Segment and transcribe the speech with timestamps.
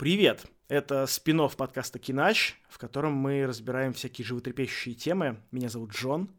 [0.00, 0.46] Привет!
[0.68, 5.36] Это спин подкаста «Кинач», в котором мы разбираем всякие животрепещущие темы.
[5.50, 6.30] Меня зовут Джон,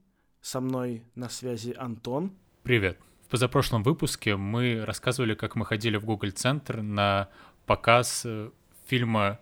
[0.42, 2.32] со мной на связи Антон.
[2.64, 2.98] Привет!
[3.28, 7.30] В позапрошлом выпуске мы рассказывали, как мы ходили в Google Центр на
[7.68, 8.50] показ э,
[8.88, 9.40] фильма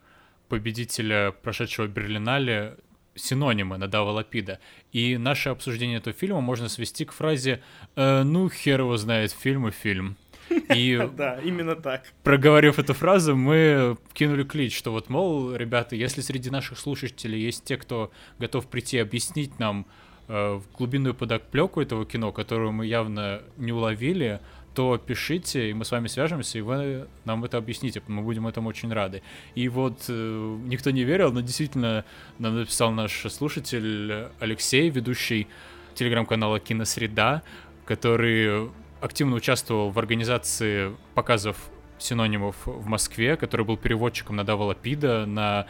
[0.50, 2.78] победителя прошедшего Берлинале
[3.16, 4.60] синонимы Надава Лапида.
[4.92, 7.64] И наше обсуждение этого фильма можно свести к фразе
[7.96, 10.18] э, «Ну, хер его знает, фильм и фильм».
[10.76, 12.04] И да, именно так.
[12.24, 17.64] Проговорив эту фразу, мы кинули клич, что вот, мол, ребята, если среди наших слушателей есть
[17.64, 19.86] те, кто готов прийти объяснить нам
[20.28, 24.40] э, глубинную подоплеку этого кино, которую мы явно не уловили,
[24.74, 28.70] то пишите, и мы с вами свяжемся, и вы нам это объясните, мы будем этому
[28.70, 29.22] очень рады.
[29.56, 32.06] И вот э, никто не верил, но действительно
[32.38, 35.48] нам написал наш слушатель Алексей, ведущий
[35.96, 37.44] телеграм-канала «Киносреда»,
[37.86, 38.70] который
[39.02, 41.58] активно участвовал в организации показов
[41.98, 45.68] синонимов в Москве, который был переводчиком на Дава Лапида на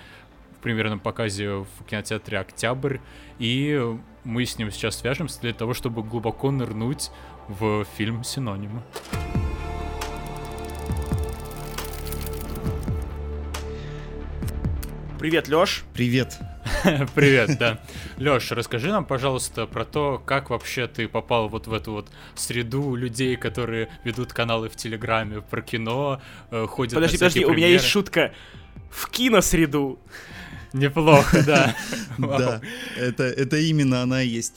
[0.62, 2.98] примерном показе в кинотеатре «Октябрь»,
[3.40, 3.82] и
[4.24, 7.12] мы с ним сейчас свяжемся для того, чтобы глубоко нырнуть
[7.48, 8.84] в фильм «Синонимы».
[15.18, 15.84] Привет, Лёш.
[15.94, 16.40] Привет.
[17.16, 17.80] Привет, да.
[18.18, 22.96] Лёш, расскажи нам, пожалуйста, про то, как вообще ты попал вот в эту вот среду
[22.96, 27.68] людей, которые ведут каналы в Телеграме про кино, э, ходят Подожди, на подожди, у меня
[27.68, 28.34] есть шутка.
[28.90, 30.00] В киносреду.
[30.74, 31.76] Неплохо, да.
[32.18, 32.62] Да,
[32.98, 34.54] это, это именно она и есть.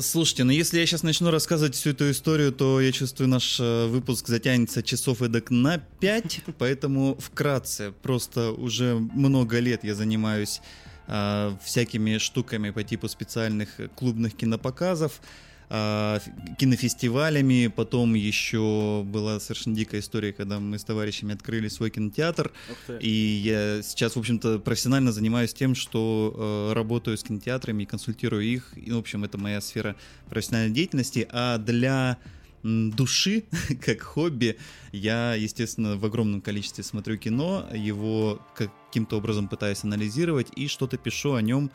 [0.00, 3.86] Слушайте, ну если я сейчас начну рассказывать всю эту историю, то я чувствую, наш э,
[3.86, 10.60] выпуск затянется часов эдак на 5, поэтому вкратце, просто уже много лет я занимаюсь
[11.06, 15.20] э, всякими штуками по типу специальных клубных кинопоказов,
[15.68, 16.18] э,
[16.58, 22.52] кинофестивалями, потом еще была совершенно дикая история, когда мы с товарищами открыли свой кинотеатр,
[23.00, 26.34] и я сейчас, в общем-то, профессионально занимаюсь тем, что
[26.70, 29.96] э, работаю с кинотеатрами, консультирую их, и, в общем, это моя сфера
[30.28, 32.18] профессиональной деятельности, а для
[32.66, 33.44] души,
[33.84, 34.56] как хобби,
[34.92, 41.34] я, естественно, в огромном количестве смотрю кино, его каким-то образом пытаюсь анализировать и что-то пишу
[41.34, 41.70] о нем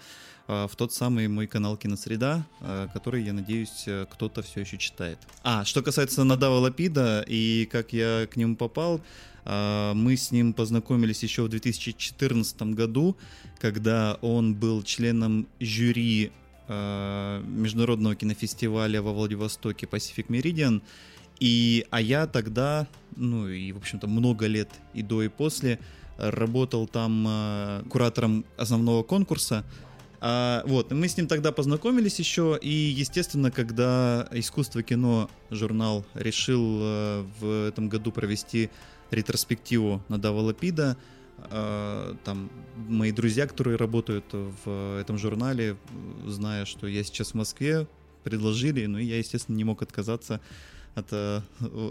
[0.48, 4.78] а, в тот самый мой канал Киносреда, а, который, я надеюсь, э, кто-то все еще
[4.78, 5.20] читает.
[5.44, 9.02] А, что касается Надава Лапида и как я к нему попал,
[9.46, 13.18] а, мы с ним познакомились еще в 2014 году,
[13.60, 16.32] когда он был членом жюри
[17.48, 20.82] международного кинофестиваля во Владивостоке Pacific Meridian.
[21.40, 25.80] И, а я тогда, ну и, в общем-то, много лет и до, и после,
[26.18, 29.66] работал там э, куратором основного конкурса.
[30.20, 36.80] А, вот, мы с ним тогда познакомились еще, и, естественно, когда «Искусство кино» журнал решил
[36.80, 38.70] э, в этом году провести
[39.10, 45.78] ретроспективу на Дава Лапида, э, там мои друзья, которые работают в этом журнале,
[46.26, 47.88] зная, что я сейчас в Москве,
[48.24, 50.40] предложили, но я, естественно, не мог отказаться
[50.96, 51.42] от э,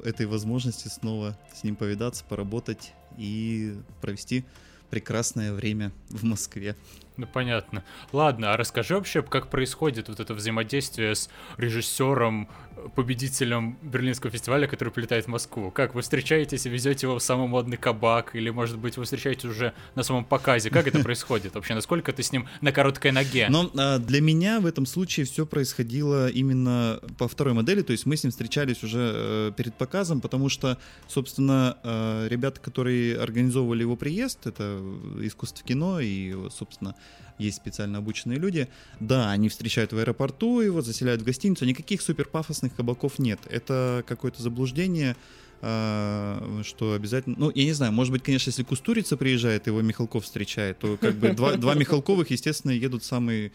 [0.05, 4.45] этой возможности снова с ним повидаться, поработать и провести
[4.91, 6.77] прекрасное время в Москве.
[7.17, 7.85] Ну, понятно.
[8.13, 12.49] Ладно, а расскажи вообще, как происходит вот это взаимодействие с режиссером,
[12.95, 15.71] победителем Берлинского фестиваля, который прилетает в Москву?
[15.71, 18.35] Как, вы встречаетесь и везете его в самый модный кабак?
[18.35, 20.71] Или, может быть, вы встречаетесь уже на самом показе?
[20.71, 21.75] Как это происходит вообще?
[21.75, 23.47] Насколько ты с ним на короткой ноге?
[23.51, 28.07] Но а, для меня в этом случае все происходило именно по второй модели, то есть
[28.07, 33.83] мы с ним встречались уже э, перед показом, потому что, собственно, э, ребята, которые организовывали
[33.83, 34.81] его приезд, это
[35.21, 36.95] искусство кино и, собственно,
[37.41, 38.69] есть специально обученные люди.
[39.01, 41.65] Да, они встречают в аэропорту его, заселяют в гостиницу.
[41.65, 43.41] Никаких супер пафосных кабаков нет.
[43.49, 45.17] Это какое-то заблуждение,
[45.63, 47.37] а, что обязательно...
[47.39, 51.17] Ну, я не знаю, может быть, конечно, если Кустурица приезжает, его Михалков встречает, то как
[51.17, 53.53] бы два, два Михалковых, естественно, едут в самый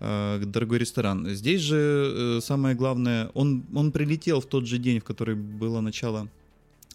[0.00, 1.28] а, дорогой ресторан.
[1.28, 5.80] Здесь же э, самое главное, он, он прилетел в тот же день, в который было
[5.80, 6.28] начало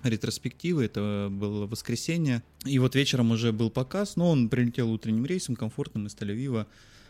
[0.09, 2.43] ретроспективы, это было воскресенье.
[2.65, 6.65] И вот вечером уже был показ, но он прилетел утренним рейсом, комфортным из Тель-Авива.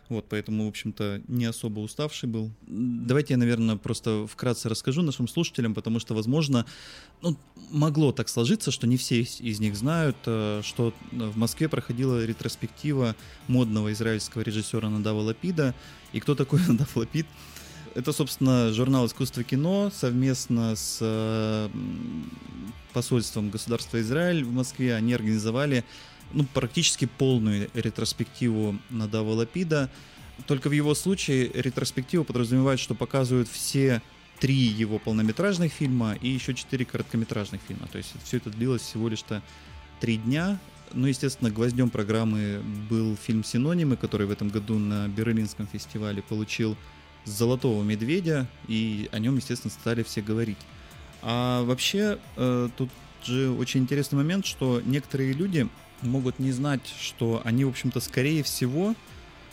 [0.10, 2.52] Вот, поэтому, в общем-то, не особо уставший был.
[2.66, 6.66] Давайте я, наверное, просто вкратце расскажу нашим слушателям, потому что, возможно,
[7.22, 7.38] ну,
[7.72, 13.18] могло так сложиться, что не все из них знают, э, что в Москве проходила ретроспектива
[13.48, 15.76] модного израильского режиссера Надава Лапида.
[16.14, 17.26] И кто такой Надав Лапид?
[17.98, 21.70] Это, собственно, журнал «Искусство кино» совместно с э,
[22.94, 24.94] посольством государства Израиль в Москве.
[24.94, 25.84] Они организовали
[26.32, 29.90] ну, практически полную ретроспективу Надава Лапида.
[30.46, 34.04] Только в его случае ретроспектива подразумевает, что показывают все
[34.40, 37.88] три его полнометражных фильма и еще четыре короткометражных фильма.
[37.88, 39.42] То есть все это длилось всего лишь-то
[40.00, 40.60] три дня.
[40.94, 42.62] ну, естественно, гвоздем программы
[42.92, 46.78] был фильм «Синонимы», который в этом году на Берлинском фестивале получил
[47.32, 50.58] «Золотого медведя», и о нем, естественно, стали все говорить.
[51.22, 52.90] А вообще, э, тут
[53.24, 55.68] же очень интересный момент, что некоторые люди
[56.02, 58.96] могут не знать, что они, в общем-то, скорее всего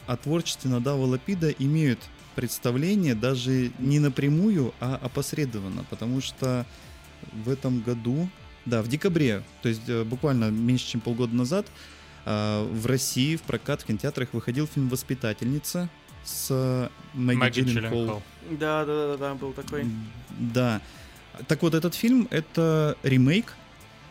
[0.06, 1.98] о творчестве Надава Лапида имеют
[2.34, 6.66] представление даже не напрямую, а опосредованно, потому что
[7.32, 8.28] в этом году,
[8.66, 11.66] да, в декабре, то есть э, буквально меньше, чем полгода назад,
[12.26, 15.88] э, в России в прокат в кинотеатрах выходил фильм «Воспитательница»
[16.24, 18.22] с Мэгги, Джилленхол.
[18.50, 19.86] Да, да, да, да, был такой.
[20.30, 20.80] Да.
[21.48, 23.54] Так вот, этот фильм— это ремейк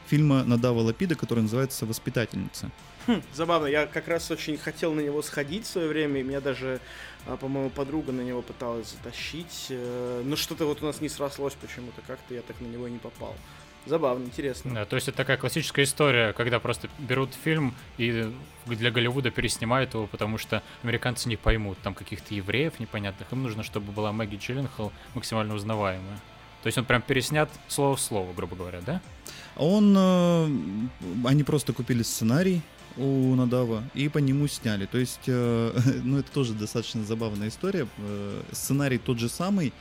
[0.07, 2.69] фильма Надава Лапида, который называется «Воспитательница».
[3.07, 6.39] Хм, забавно, я как раз очень хотел на него сходить в свое время, и меня
[6.39, 6.79] даже,
[7.25, 11.53] а, по-моему, подруга на него пыталась затащить, э, но что-то вот у нас не срослось
[11.53, 13.35] почему-то, как-то я так на него и не попал.
[13.85, 14.73] Забавно, интересно.
[14.73, 18.31] Да, то есть это такая классическая история, когда просто берут фильм и
[18.65, 23.31] для Голливуда переснимают его, потому что американцы не поймут там каких-то евреев непонятных.
[23.33, 26.17] Им нужно, чтобы была Мэгги Джилленхол максимально узнаваемая.
[26.61, 29.01] То есть он прям переснят слово в слово, грубо говоря, да?
[29.57, 29.93] Он...
[29.97, 30.47] Э,
[31.25, 32.61] они просто купили сценарий,
[32.97, 34.85] у Надава и по нему сняли.
[34.85, 37.87] То есть, э, ну это тоже достаточно забавная история.
[37.97, 39.73] Э, сценарий тот же самый,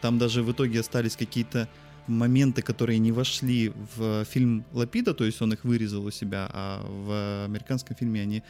[0.00, 1.68] там даже в итоге остались какие-то
[2.06, 6.82] моменты, которые не вошли в фильм Лапида, то есть он их вырезал у себя, а
[6.86, 8.42] в американском фильме они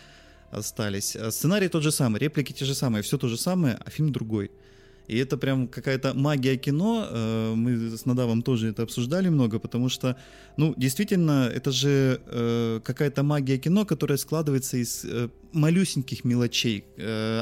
[0.50, 1.16] остались.
[1.30, 4.50] Сценарий тот же самый, реплики те же самые, все то же самое, а фильм другой.
[5.10, 7.04] И это прям какая-то магия кино.
[7.10, 10.16] Э, мы с Надавом тоже это обсуждали много, потому что,
[10.56, 16.84] ну, действительно, это же э, какая-то магия кино, которая складывается из э, малюсеньких мелочей.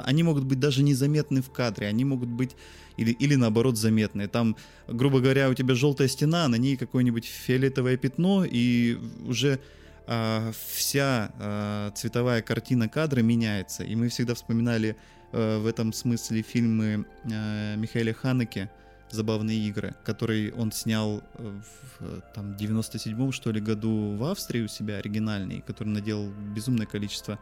[0.06, 2.56] Они могут быть даже незаметны в кадре, они могут быть
[2.96, 4.28] или, или наоборот заметные.
[4.28, 4.56] Там,
[4.86, 9.58] грубо говоря, у тебя желтая стена, на ней какое-нибудь фиолетовое пятно, и уже
[10.06, 13.84] вся цветовая картина кадра меняется.
[13.84, 14.96] И мы всегда вспоминали
[15.32, 18.70] в этом смысле фильмы э, Михаила Ханеке
[19.10, 24.96] «Забавные игры», который он снял в там, 97-м, что ли, году в Австрии у себя,
[24.96, 27.38] оригинальный, который наделал безумное количество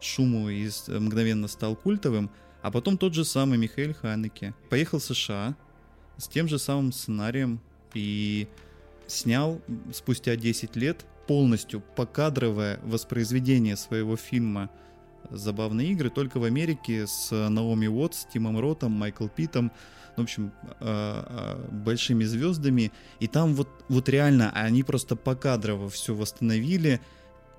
[0.00, 2.30] шуму и мгновенно стал культовым.
[2.62, 5.56] А потом тот же самый Михаил Ханеке поехал в США
[6.16, 7.60] с тем же самым сценарием
[7.94, 8.48] и
[9.06, 9.60] снял
[9.92, 14.70] спустя 10 лет полностью покадровое воспроизведение своего фильма
[15.30, 19.72] забавные игры, только в Америке с Наоми Уотс, Тимом Ротом, Майкл Питом,
[20.16, 22.92] в общем, а, а, большими звездами.
[23.20, 27.00] И там вот, вот реально они просто покадрово все восстановили.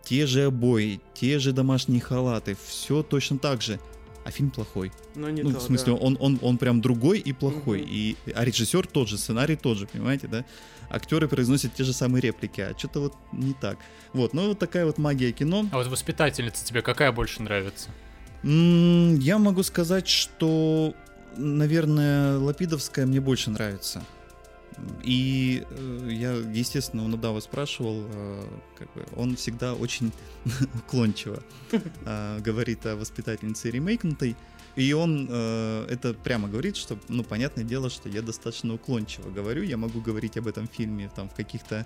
[0.04, 3.80] Те же обои, те же домашние халаты, все точно так же.
[4.24, 4.92] А фильм плохой.
[5.16, 6.00] Но не ну, то, в смысле, да.
[6.00, 7.82] он, он, он прям другой и плохой.
[7.82, 7.90] Угу.
[7.90, 10.46] И, а режиссер тот же, сценарий тот же, понимаете, да?
[10.92, 13.78] актеры произносят те же самые реплики, а что-то вот не так.
[14.14, 15.66] Вот, ну вот такая вот магия кино.
[15.72, 17.90] А вот воспитательница тебе какая больше нравится?
[18.44, 20.94] М-м, я могу сказать, что,
[21.38, 24.04] наверное, Лапидовская мне больше нравится.
[25.04, 28.44] И э, я, естественно, у Надава спрашивал, э,
[28.78, 30.12] как бы, он всегда очень
[30.76, 34.36] уклончиво э, говорит о воспитательнице ремейкнутой.
[34.76, 39.64] И он э, это прямо говорит, что, ну, понятное дело, что я достаточно уклончиво говорю,
[39.64, 41.86] я могу говорить об этом фильме там в каких-то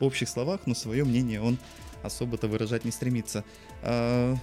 [0.00, 1.58] общих словах, но свое мнение он
[2.02, 3.44] особо-то выражать не стремится.
[3.82, 4.34] Э,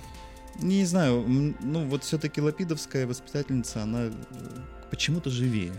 [0.59, 1.25] не знаю,
[1.61, 4.11] ну вот все-таки Лапидовская воспитательница, она
[4.89, 5.73] почему-то живее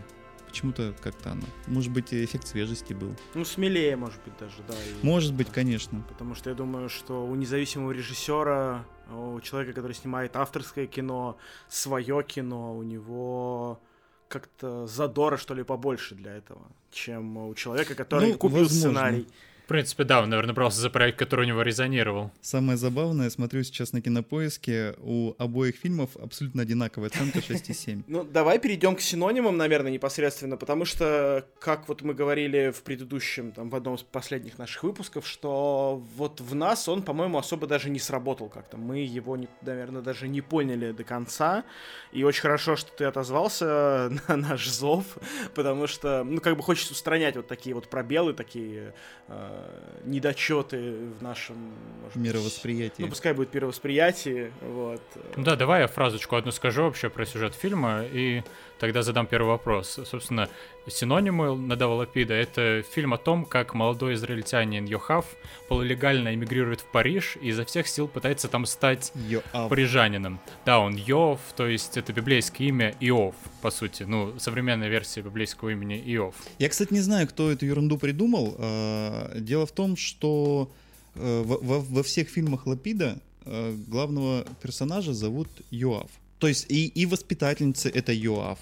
[0.53, 1.47] почему-то как-то она.
[1.67, 3.17] Может быть, эффект свежести был.
[3.35, 4.75] Ну, смелее, может быть, даже, да.
[4.75, 5.07] И...
[5.07, 6.03] Может быть, конечно.
[6.09, 12.23] Потому что я думаю, что у независимого режиссера, у человека, который снимает авторское кино, свое
[12.23, 13.81] кино, у него
[14.29, 18.79] как-то задора, что ли, побольше для этого, чем у человека, который ну, купил возможно.
[18.79, 19.27] сценарий
[19.73, 22.31] принципе, да, он, наверное, брался за проект, который у него резонировал.
[22.43, 28.05] Самое забавное, смотрю сейчас на кинопоиске, у обоих фильмов абсолютно одинаковая оценка 6,7.
[28.07, 33.53] Ну, давай перейдем к синонимам, наверное, непосредственно, потому что, как вот мы говорили в предыдущем,
[33.53, 37.89] там, в одном из последних наших выпусков, что вот в нас он, по-моему, особо даже
[37.89, 38.77] не сработал как-то.
[38.77, 41.65] Мы его, наверное, даже не поняли до конца.
[42.13, 45.17] И очень хорошо, что ты отозвался на наш зов,
[45.55, 48.95] потому что, ну, как бы хочется устранять вот такие вот пробелы, такие
[49.29, 49.62] э,
[50.05, 53.03] недочеты в нашем может, мировосприятии.
[53.03, 54.53] Ну, пускай будет мировосприятие.
[54.61, 55.03] Вот.
[55.37, 58.43] Да, давай я фразочку одну скажу вообще про сюжет фильма, и
[58.83, 60.01] тогда задам первый вопрос.
[60.05, 60.49] Собственно,
[60.89, 65.25] синонимы Надава Лапида— это фильм о том, как молодой израильтянин Йохав
[65.69, 69.69] полулегально эмигрирует в Париж и изо всех сил пытается там стать Йоав.
[69.69, 70.41] парижанином.
[70.67, 74.03] Да, он Йов, то есть это библейское имя Иов, по сути.
[74.03, 76.35] Ну, современная версия библейского имени Иов.
[76.59, 78.57] Я, кстати, не знаю, кто эту ерунду придумал.
[78.59, 80.73] А, дело в том, что
[81.15, 86.11] э, во, во, всех фильмах Лапида э, главного персонажа зовут Йоав.
[86.43, 88.59] То есть и, и воспитательница это Йоав,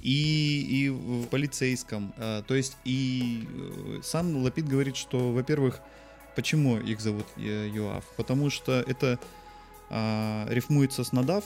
[0.00, 2.14] и, и в полицейском.
[2.16, 5.82] Э, то есть и э, сам Лапид говорит, что, во-первых,
[6.34, 8.06] почему их зовут э, Йоав?
[8.16, 9.18] Потому что это
[9.90, 11.44] э, рифмуется с Надав,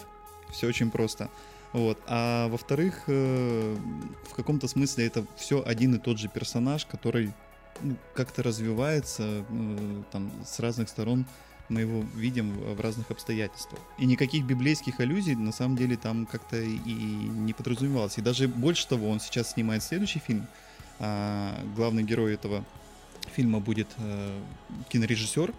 [0.53, 1.29] все очень просто.
[1.73, 1.99] Вот.
[2.07, 3.77] А во-вторых, э,
[4.31, 7.33] в каком-то смысле это все один и тот же персонаж, который
[7.83, 11.27] ну, как-то развивается э, там с разных сторон
[11.69, 13.81] мы его видим в разных обстоятельствах.
[13.99, 18.19] И никаких библейских аллюзий на самом деле там как-то и не подразумевалось.
[18.19, 20.47] И даже больше того, он сейчас снимает следующий фильм.
[20.99, 22.65] А главный герой этого
[23.35, 24.41] фильма будет э,
[24.91, 25.53] кинорежиссер,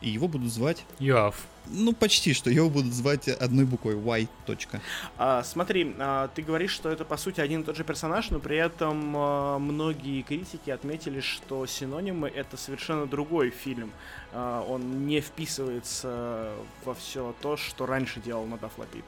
[0.00, 0.84] и его будут звать...
[0.98, 1.46] Йоав.
[1.70, 2.50] Ну, почти что.
[2.50, 3.94] Его будут звать одной буквой.
[3.94, 4.28] Y.
[4.46, 4.80] Точка.
[5.16, 8.38] А, смотри, а, ты говоришь, что это, по сути, один и тот же персонаж, но
[8.38, 13.92] при этом а, многие критики отметили, что синонимы— это совершенно другой фильм.
[14.32, 16.52] А, он не вписывается
[16.84, 19.04] во все то, что раньше делал Надав Лапид.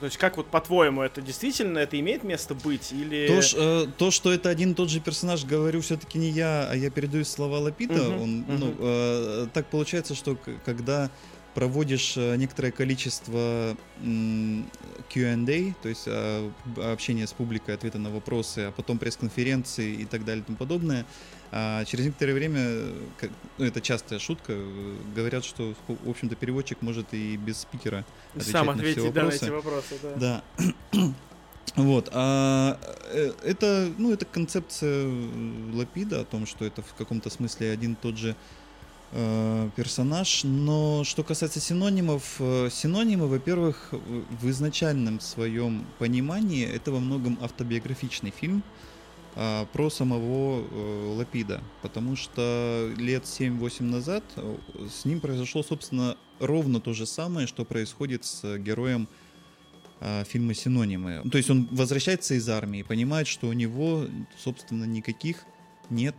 [0.00, 3.26] То есть, как вот по-твоему, это действительно это имеет место быть или...
[3.26, 6.68] То, ш, э, то что это один и тот же персонаж, говорю все-таки не я,
[6.70, 7.94] а я передаю слова Лапита.
[7.94, 8.58] Мгм, он, мгм.
[8.60, 11.10] ну, э, так получается, что когда
[11.58, 18.60] проводишь э, некоторое количество Q&A, то есть э, б- общение с публикой, ответы на вопросы,
[18.68, 21.04] а потом пресс-конференции и так далее и тому подобное,
[21.50, 26.36] а через некоторое время, э, как- ну, это частая шутка, э, говорят, что, в общем-то,
[26.36, 28.04] переводчик может и без спикера
[28.36, 29.44] отвечать Сам на все ответить да, на вопросы.
[29.44, 30.42] эти вопросы, да.
[30.92, 31.02] Да.
[31.76, 32.78] Вот, а
[33.12, 37.92] э, это, ну, это концепция э, Лапида о том, что это в каком-то смысле один
[37.92, 38.34] и тот же э,
[39.10, 47.00] персонаж, но что касается синонимов, э, синонимы, во-первых, в в изначальном своем понимании это во
[47.00, 48.62] многом автобиографичный фильм
[49.36, 54.56] а, про самого э, Лапида, потому что лет 7-8 назад э,
[54.90, 59.06] с ним произошло, собственно, ровно то же самое, что происходит с героем
[60.00, 61.22] а, фильма «Синонимы».
[61.30, 64.06] То есть он возвращается из армии, понимает, что у него,
[64.38, 65.44] собственно, никаких
[65.90, 66.16] нет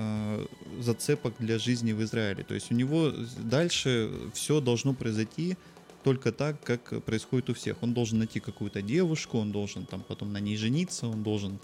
[0.00, 0.46] а,
[0.80, 2.44] зацепок для жизни в Израиле.
[2.44, 5.56] То есть у него дальше все должно произойти
[6.04, 7.82] только так, как происходит у всех.
[7.82, 11.58] Он должен найти какую-то девушку, он должен там потом на ней жениться, он должен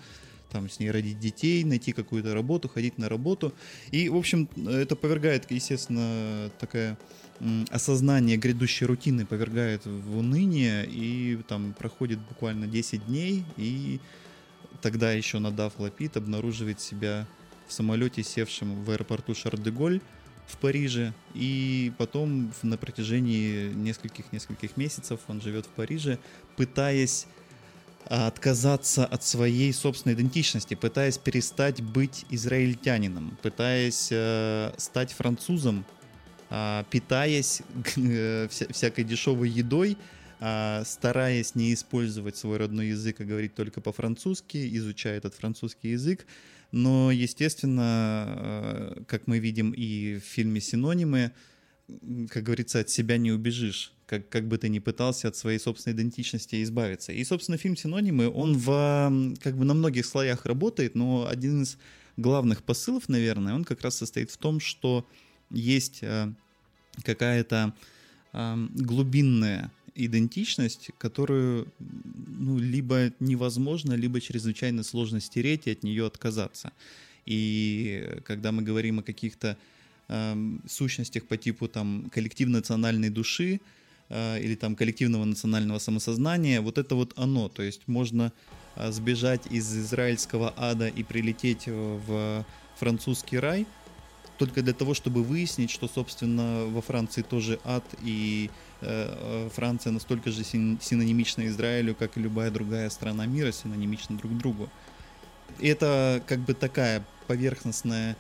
[0.50, 3.53] там с ней родить детей, найти какую-то работу, ходить на работу.
[3.93, 6.99] И, в общем, это повергает, естественно, такая
[7.38, 14.00] м, осознание грядущей рутины повергает в уныние, и там проходит буквально 10 дней, и
[14.83, 17.29] тогда еще Надав Лапид обнаруживает себя
[17.66, 20.00] в самолете, севшем в аэропорту Шарль-де-Голь
[20.47, 26.18] в Париже, и потом на протяжении нескольких-нескольких месяцев он живет в Париже,
[26.56, 27.26] пытаясь
[28.06, 35.87] а, отказаться от своей собственной идентичности, пытаясь перестать быть израильтянином, пытаясь э, стать французом,
[36.50, 37.62] а, питаясь
[37.97, 39.97] э, вся- всякой дешевой едой,
[40.40, 46.26] а, стараясь не использовать свой родной язык, а говорить только по-французски, изучая этот французский язык.
[46.75, 51.31] Но, естественно, э, как мы видим и в фильме «Синонимы»,
[52.28, 55.95] как говорится, от себя не убежишь, как, как бы ты ни пытался от своей собственной
[55.95, 57.12] идентичности избавиться.
[57.12, 61.78] И, собственно, фильм «Синонимы», он в, как бы на многих слоях работает, но один из
[62.16, 65.07] главных посылов, наверное, он как раз состоит в том, что
[65.50, 66.33] есть э,
[67.04, 67.73] какая-то
[68.33, 76.73] глубинная идентичность, которую ну, либо невозможно, либо чрезвычайно сложно стереть и от нее отказаться.
[77.27, 79.57] И когда мы говорим о каких-то
[80.09, 83.61] эм, сущностях по типу там коллективно-национальной души
[84.09, 87.49] э, или там коллективного национального самосознания, вот это вот оно.
[87.49, 88.33] То есть можно
[88.77, 92.45] э, сбежать из израильского ада и прилететь э, в
[92.77, 93.67] французский рай,
[94.39, 98.74] только для того, чтобы выяснить, что, собственно, во Франции тоже ад, и э, э,
[99.55, 104.69] Франция настолько же син- синонимична Израилю, как и любая другая страна мира синонимична друг другу.
[105.61, 108.17] И это как бы такая поверхностная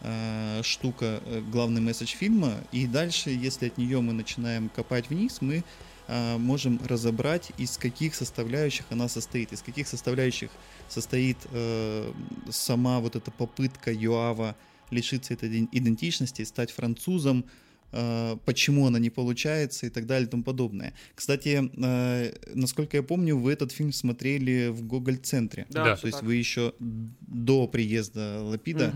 [0.00, 5.40] э, штука, э, главный месседж фильма, и дальше, если от нее мы начинаем копать вниз,
[5.40, 5.64] мы
[6.06, 10.50] э, можем разобрать, из каких составляющих она состоит, из каких составляющих
[10.88, 12.12] состоит э,
[12.50, 14.54] сама вот эта попытка Юава
[14.90, 17.63] лишиться этой иден- идентичности, стать французом, э,
[18.44, 20.92] почему она не получается и так далее и тому подобное.
[21.14, 25.66] Кстати, э, насколько я помню, вы этот фильм смотрели в Гоголь-центре.
[25.70, 25.94] Да.
[25.94, 26.26] всё То есть так.
[26.26, 28.92] вы еще до приезда Лапида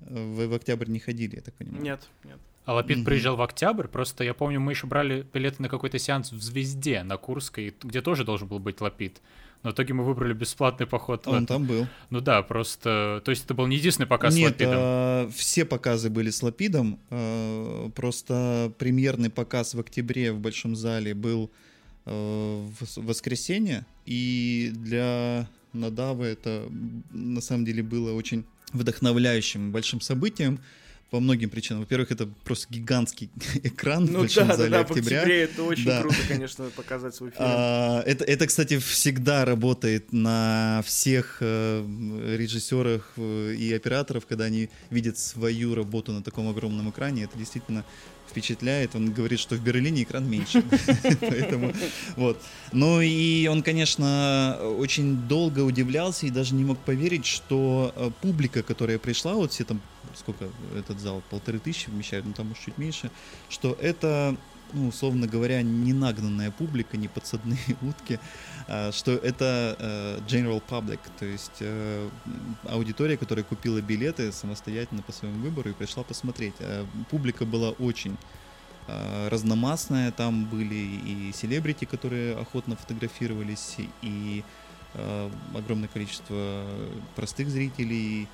[0.00, 1.82] э, вы в октябрь не ходили, я так понимаю.
[1.82, 2.38] Нет, нет.
[2.66, 3.04] А Лапид Мгм.
[3.04, 7.02] приезжал в октябрь, просто я помню, мы еще брали билеты на какой-то сеанс в Звезде
[7.02, 9.20] на Курской, где тоже должен был быть Лапид.
[9.64, 11.26] Но в итоге мы выбрали бесплатный поход.
[11.26, 11.86] Он там был.
[12.10, 13.22] Ну да, просто...
[13.24, 14.74] То есть это был не единственный показ Нет, с Лапидом?
[14.76, 17.00] а, все показы были с Лапидом.
[17.10, 21.50] а, Просто премьерный показ в октябре в Большом зале был
[22.04, 23.86] а, в воскресенье.
[24.04, 26.68] И для Надавы это
[27.10, 28.44] на самом деле было очень
[28.74, 30.60] вдохновляющим большим событием
[31.10, 31.80] по многим причинам.
[31.82, 33.30] Во-первых, это просто гигантский
[33.62, 35.18] экран в Ну Большом да, да, зале да, в октября.
[35.18, 36.00] октябре это очень Да.
[36.00, 37.42] круто, конечно, показать свой фильм.
[37.46, 41.84] А, это, это, кстати, всегда работает на всех э,
[42.36, 47.24] режиссерах э, и операторов, когда они видят свою работу на таком огромном экране.
[47.24, 47.84] Это действительно
[48.28, 48.96] впечатляет.
[48.96, 50.64] Он говорит, что в Берлине экран меньше.
[51.20, 51.72] Поэтому
[52.16, 52.42] вот.
[52.72, 58.62] Ну и он, конечно, очень долго удивлялся и даже не мог поверить, что э, публика,
[58.64, 59.80] которая пришла, вот все там,
[60.16, 63.10] сколько этот зал, полторы тысячи вмещает, ну там уж чуть меньше,
[63.48, 64.36] что это
[64.74, 68.18] ну, условно говоря, не нагнанная публика, не подсадные утки,
[68.66, 72.08] а, что это э, general public, то есть э,
[72.64, 76.54] аудитория, которая купила билеты самостоятельно по своему выбору и пришла посмотреть.
[76.60, 78.16] А Публика была очень
[79.30, 84.44] разномастная, там были и селебрити, которые охотно фотографировались, и
[85.54, 86.66] огромное количество
[87.16, 88.28] простых зрителей,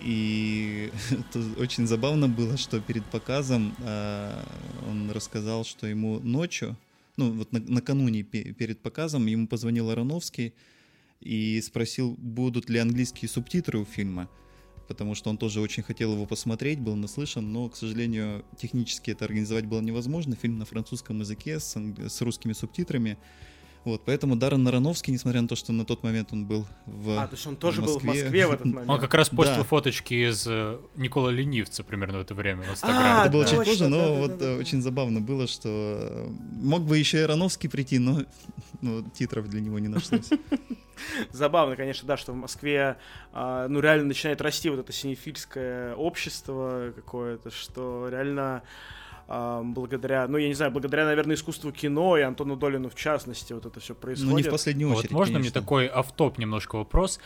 [0.00, 4.42] и это очень забавно было, что перед показом э,
[4.88, 6.76] он рассказал, что ему ночью,
[7.16, 10.52] ну вот на- накануне пе- перед показом ему позвонил Ароновский
[11.20, 14.28] и спросил, будут ли английские субтитры у фильма,
[14.86, 19.24] потому что он тоже очень хотел его посмотреть, был наслышан, но, к сожалению, технически это
[19.24, 20.36] организовать было невозможно.
[20.36, 23.18] Фильм на французском языке с, с русскими субтитрами.
[23.86, 27.28] Вот, поэтому Даррен Ароновский, несмотря на то, что на тот момент он был в А,
[27.28, 28.24] то есть он тоже был в Москве.
[28.24, 28.90] Москве в этот момент.
[28.90, 29.62] Он как раз постил Да.
[29.62, 33.20] фоточки из э, Никола Ленивца примерно в это время в А, Инстаграме.
[33.22, 33.50] Это было да.
[33.50, 36.28] чуть позже, но вот э, очень забавно было, что э,
[36.62, 38.24] мог бы еще и Ароновский прийти, но
[38.82, 40.30] ну, титров для него не нашлось.
[41.30, 42.96] Забавно, конечно, да, что в Москве,
[43.32, 48.64] а, ну, реально начинает расти вот это синефильское общество какое-то, что реально
[49.28, 53.52] а, благодаря, ну, я не знаю, благодаря, наверное, искусству кино и Антону Долину в частности,
[53.52, 54.30] вот это все происходит.
[54.30, 55.60] Ну, не в последнюю Вот очередь, можно мне конечно.
[55.60, 57.18] такой автоп немножко вопрос?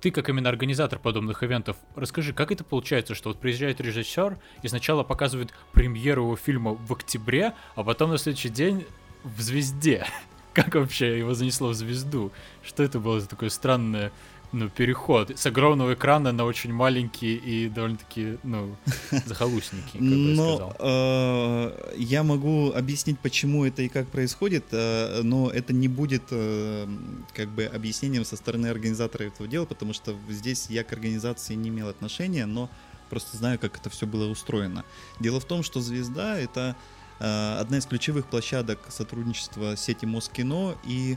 [0.00, 4.68] Ты как именно организатор подобных ивентов, расскажи, как это получается, что вот приезжает режиссер и
[4.68, 8.84] сначала показывает премьеру его фильма в октябре, а потом на следующий день
[9.24, 10.06] в «Звезде».
[10.52, 12.32] Как вообще его занесло в «Звезду»?
[12.62, 14.10] Что это было за такой странный
[14.52, 18.76] ну, переход с огромного экрана на очень маленький и довольно-таки, ну,
[19.26, 20.76] захолустненький, как бы я Но сказал.
[20.78, 26.86] э, я могу объяснить, почему это и как происходит, э, но это не будет э,
[27.34, 31.68] как бы объяснением со стороны организатора этого дела, потому что здесь я к организации не
[31.68, 32.70] имел отношения, но
[33.10, 34.84] просто знаю, как это все было устроено.
[35.20, 36.76] Дело в том, что «Звезда»— это
[37.18, 41.16] одна из ключевых площадок сотрудничества сети Москино и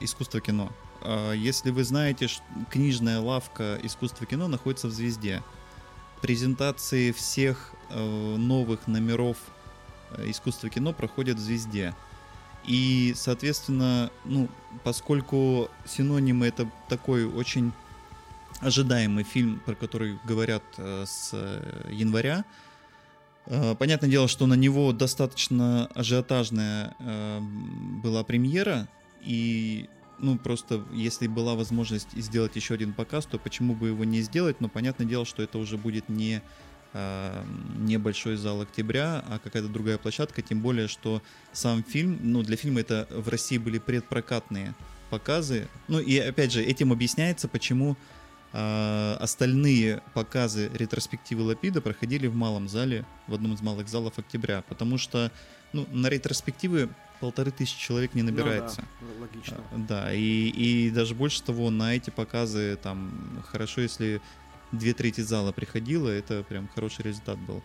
[0.00, 0.72] искусство кино.
[1.02, 2.28] Э, Если вы знаете,
[2.70, 5.42] книжная лавка искусства кино находится в «Звезде».
[6.22, 9.38] Презентации всех э, новых номеров
[10.10, 11.94] э, искусства кино проходят в «Звезде».
[12.64, 14.48] И, соответственно, ну,
[14.84, 17.72] поскольку синонимы это такой очень
[18.60, 21.32] ожидаемый фильм, про который говорят э, с
[21.90, 22.44] января,
[23.78, 26.94] понятное дело, что на него достаточно ажиотажная
[28.02, 28.86] была премьера,
[29.22, 29.88] и
[30.20, 34.60] ну, просто если была возможность сделать еще один показ, то почему бы его не сделать?
[34.60, 36.42] Но понятное дело, что это уже будет не
[36.92, 37.44] э,
[37.78, 42.80] небольшой зал октября, а какая-то другая площадка, тем более, что сам фильм, ну, для фильма
[42.80, 44.74] это в России были предпрокатные
[45.10, 45.68] показы.
[45.88, 47.96] Ну, и опять же, этим объясняется, почему
[48.52, 54.62] э, остальные показы ретроспективы Лапида проходили в малом зале, в одном из малых залов октября,
[54.68, 55.32] потому что
[55.72, 58.84] ну, на ретроспективы полторы тысячи человек не Ну да, набирается.
[59.20, 59.58] логично.
[59.70, 64.20] А, Да, и, и даже больше того, на эти показы там хорошо, если
[64.72, 67.62] две трети зала приходило, это прям хороший результат был.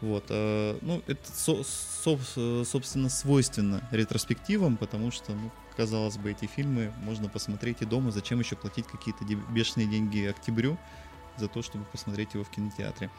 [0.00, 6.46] Вот, э, ну, это, со- со- собственно, свойственно ретроспективам, потому что, ну, казалось бы, эти
[6.46, 10.78] фильмы можно посмотреть и дома, зачем еще платить какие-то бешеные деньги октябрю
[11.36, 13.10] за то, чтобы посмотреть его в кинотеатре.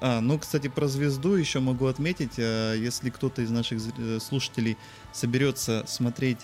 [0.00, 4.76] А, ну, кстати, про звезду еще могу отметить, э, если кто-то из наших э, слушателей
[5.12, 6.38] соберется смотреть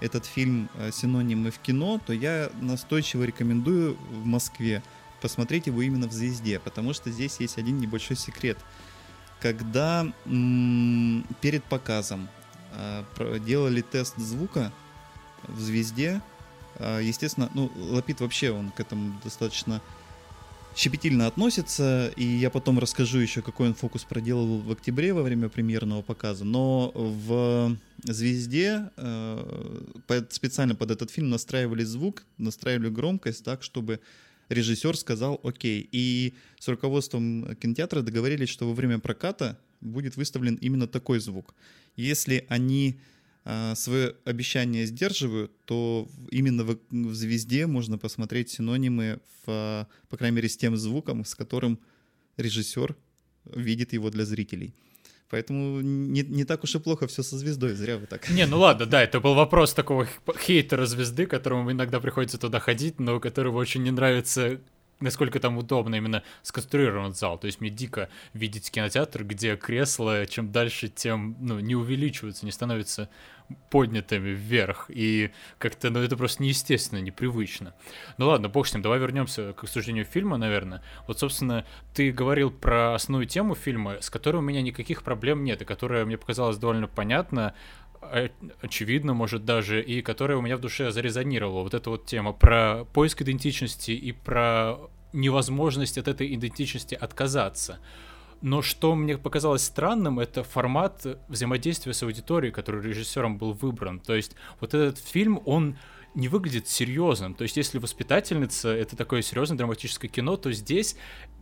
[0.00, 4.82] этот фильм э, синонимы в кино, то я настойчиво рекомендую в Москве
[5.22, 8.58] посмотреть его именно в «Звезде», потому что здесь есть один небольшой секрет.
[9.40, 10.06] Когда
[11.40, 12.28] перед показом
[13.46, 14.72] делали тест звука
[15.44, 16.20] в «Звезде»,
[16.78, 19.80] естественно, ну, Лапид вообще, он к этому достаточно
[20.76, 25.48] щепетильно относится, и я потом расскажу еще, какой он фокус проделал в октябре во время
[25.48, 26.44] премьерного показа.
[26.44, 34.00] Но в «Звезде» э, специально под этот фильм настраивали звук, настраивали громкость так, чтобы
[34.50, 35.88] режиссер сказал «Окей».
[35.92, 41.54] И с руководством кинотеатра договорились, что во время проката будет выставлен именно такой звук.
[41.96, 43.00] Если они
[43.74, 50.48] свое обещание сдерживают, то именно в, в «Звезде» можно посмотреть синонимы, в, по крайней мере,
[50.48, 51.78] с тем звуком, с которым
[52.36, 52.96] режиссер
[53.44, 54.74] видит его для зрителей.
[55.28, 58.28] Поэтому не, не так уж и плохо все со звездой, зря вы так.
[58.30, 63.00] Не, ну ладно, да, это был вопрос такого хейтера звезды, которому иногда приходится туда ходить,
[63.00, 64.60] но которого очень не нравится
[65.00, 67.38] насколько там удобно именно сконструирован зал.
[67.38, 72.52] То есть мне дико видеть кинотеатр, где кресла чем дальше, тем ну, не увеличиваются, не
[72.52, 73.08] становятся
[73.70, 74.86] поднятыми вверх.
[74.88, 77.74] И как-то, ну, это просто неестественно, непривычно.
[78.18, 80.82] Ну ладно, бог с ним, давай вернемся к обсуждению фильма, наверное.
[81.06, 85.62] Вот, собственно, ты говорил про основную тему фильма, с которой у меня никаких проблем нет,
[85.62, 87.54] и которая мне показалась довольно понятна
[88.60, 91.62] очевидно, может даже, и которая у меня в душе зарезонировала.
[91.62, 94.76] Вот эта вот тема про поиск идентичности и про
[95.12, 97.78] невозможность от этой идентичности отказаться.
[98.42, 103.98] Но что мне показалось странным, это формат взаимодействия с аудиторией, который режиссером был выбран.
[104.00, 105.76] То есть вот этот фильм, он
[106.14, 107.34] не выглядит серьезным.
[107.34, 110.96] То есть, если воспитательница это такое серьезное драматическое кино, то здесь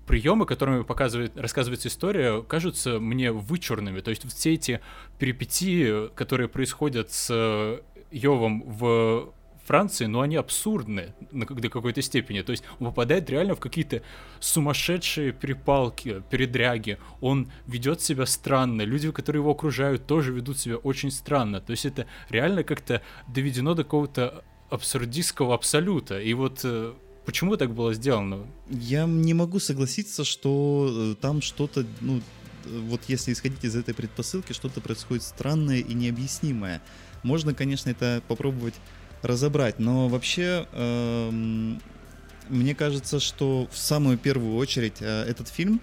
[0.07, 4.01] приемы, которыми показывает, рассказывается история, кажутся мне вычурными.
[4.01, 4.81] То есть все эти
[5.19, 7.81] перипетии, которые происходят с
[8.11, 9.33] Йовом в
[9.65, 12.43] Франции, но они абсурдны до какой-то степени.
[12.43, 14.03] То есть он попадает реально в какие-то
[14.41, 16.99] сумасшедшие перепалки, передряги.
[17.21, 18.83] Он ведет себя странно.
[18.83, 21.61] Люди, которые его окружают, тоже ведут себя очень странно.
[21.61, 26.21] То есть это реально как-то доведено до какого-то абсурдистского абсолюта.
[26.21, 26.93] И вот э,
[27.25, 28.47] почему так было сделано?
[28.69, 32.21] Я не могу согласиться, что э, там что-то, ну,
[32.67, 36.83] вот если исходить из этой предпосылки, что-то происходит странное и необъяснимое.
[37.23, 38.75] Можно, конечно, это попробовать
[39.25, 41.31] разобрать, но вообще э,
[42.49, 45.81] мне кажется, что в самую первую очередь э, этот фильм,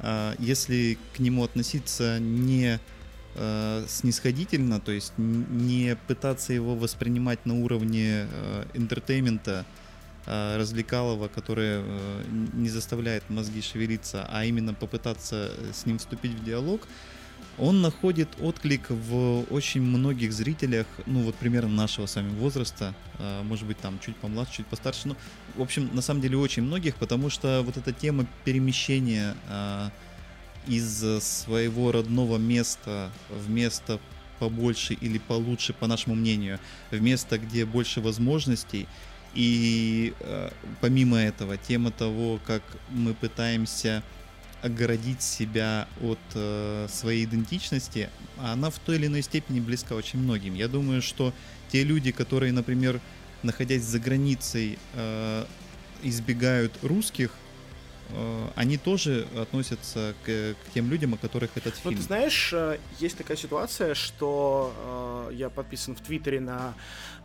[0.00, 2.78] э, если к нему относиться не
[3.34, 9.64] э, снисходительно, то есть не пытаться его воспринимать на уровне э, интертеймента,
[10.26, 11.84] развлекалого, которое
[12.54, 16.88] не заставляет мозги шевелиться, а именно попытаться с ним вступить в диалог,
[17.58, 23.42] он находит отклик в очень многих зрителях, ну вот примерно нашего с вами возраста, э,
[23.42, 25.16] может быть там чуть помладше, чуть постарше, ну
[25.54, 29.90] в общем на самом деле очень многих, потому что вот эта тема перемещения э,
[30.66, 34.00] из своего родного места в место
[34.38, 36.58] побольше или получше, по нашему мнению,
[36.90, 38.88] в место, где больше возможностей.
[39.34, 44.02] И э, помимо этого, тема того, как мы пытаемся
[44.64, 50.54] огородить себя от э, своей идентичности, она в той или иной степени близка очень многим.
[50.54, 51.34] Я думаю, что
[51.70, 52.98] те люди, которые, например,
[53.42, 55.44] находясь за границей, э,
[56.02, 57.32] избегают русских,
[58.54, 61.94] они тоже относятся к, к тем людям, о которых этот фильм.
[61.94, 66.74] Ну, ты знаешь, э, есть такая ситуация, что э, я подписан в Твиттере на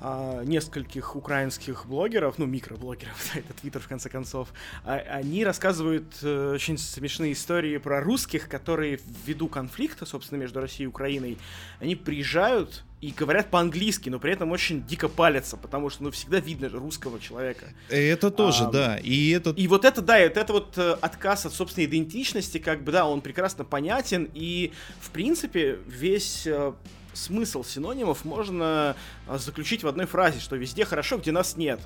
[0.02, 4.50] э, нескольких украинских блогеров, ну, микроблогеров, это Твиттер, в конце концов.
[4.84, 10.86] А, они рассказывают э, очень смешные истории про русских, которые ввиду конфликта, собственно, между Россией
[10.86, 11.38] и Украиной,
[11.80, 16.40] они приезжают и говорят по-английски, но при этом очень дико палятся, потому что, ну, всегда
[16.40, 17.68] видно русского человека.
[17.90, 18.98] Это тоже, а, да.
[18.98, 19.52] И это...
[19.52, 23.06] И вот это, да, это, это вот э, отказ от собственной идентичности, как бы, да,
[23.06, 26.74] он прекрасно понятен, и, в принципе, весь э,
[27.14, 28.96] смысл синонимов можно
[29.28, 31.80] э, заключить в одной фразе, что везде хорошо, где нас нет.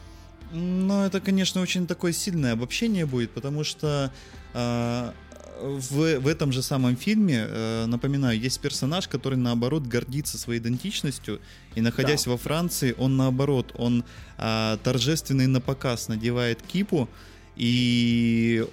[0.51, 4.11] Ну, это, конечно, очень такое сильное обобщение будет, потому что
[4.53, 5.11] э,
[5.61, 11.39] в, в этом же самом фильме, э, напоминаю, есть персонаж, который наоборот гордится своей идентичностью,
[11.75, 12.31] и находясь да.
[12.31, 14.03] во Франции, он наоборот, он
[14.37, 17.09] э, торжественный на показ надевает кипу
[17.55, 18.65] и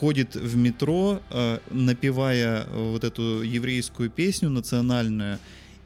[0.00, 5.38] ходит в метро, э, напевая вот эту еврейскую песню национальную,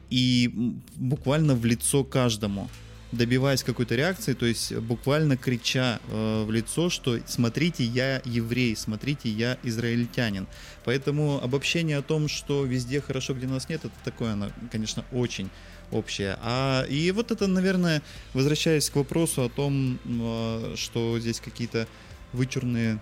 [0.09, 2.69] и буквально в лицо каждому
[3.11, 9.29] добиваясь какой-то реакции, то есть буквально крича э, в лицо, что смотрите, я еврей, смотрите,
[9.29, 10.47] я израильтянин.
[10.85, 15.49] Поэтому обобщение о том, что везде хорошо, где нас нет, это такое, оно, конечно, очень
[15.91, 16.37] общее.
[16.41, 18.01] А, и вот это, наверное,
[18.33, 21.87] возвращаясь к вопросу о том, э, что здесь какие-то
[22.31, 22.99] вычурные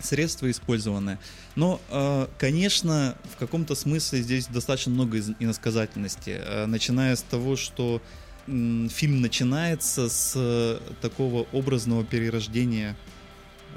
[0.00, 1.18] средства использованы.
[1.54, 8.02] Но, э, конечно, в каком-то смысле здесь достаточно много иносказательности, э, начиная с того, что
[8.88, 12.96] фильм начинается с такого образного перерождения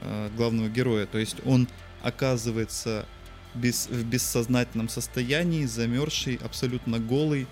[0.02, 1.06] э, главного героя.
[1.06, 1.68] То есть он
[2.02, 3.06] оказывается
[3.54, 7.48] без, в бессознательном состоянии, замерзший, абсолютно голый,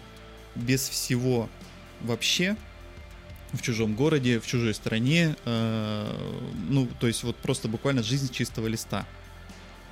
[0.56, 1.50] без всего
[2.02, 2.58] вообще,
[3.54, 8.68] в чужом городе, в чужой стране, э, ну, то есть вот просто буквально жизнь чистого
[8.68, 9.06] листа.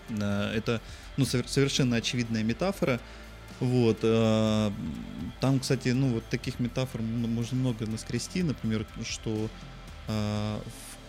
[0.10, 0.82] Э, это,
[1.18, 3.00] ну, совершенно очевидная метафора.
[3.60, 4.00] Вот.
[4.04, 4.72] Э,
[5.42, 9.50] там, кстати, ну, вот таких метафор можно много наскрести, например, что
[10.08, 10.60] э,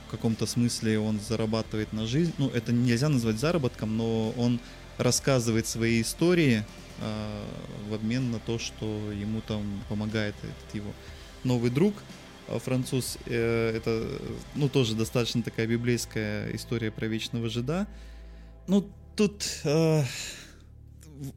[0.07, 2.33] в каком-то смысле он зарабатывает на жизнь.
[2.39, 4.61] Ну, это нельзя назвать заработком, но он
[4.99, 6.65] рассказывает свои истории
[6.99, 7.45] э,
[7.89, 10.93] в обмен на то, что ему там помогает этот его
[11.45, 11.95] новый друг–
[12.59, 14.09] француз, это,
[14.57, 17.87] ну, тоже достаточно такая библейская история про вечного жида.
[18.67, 19.45] Ну, тут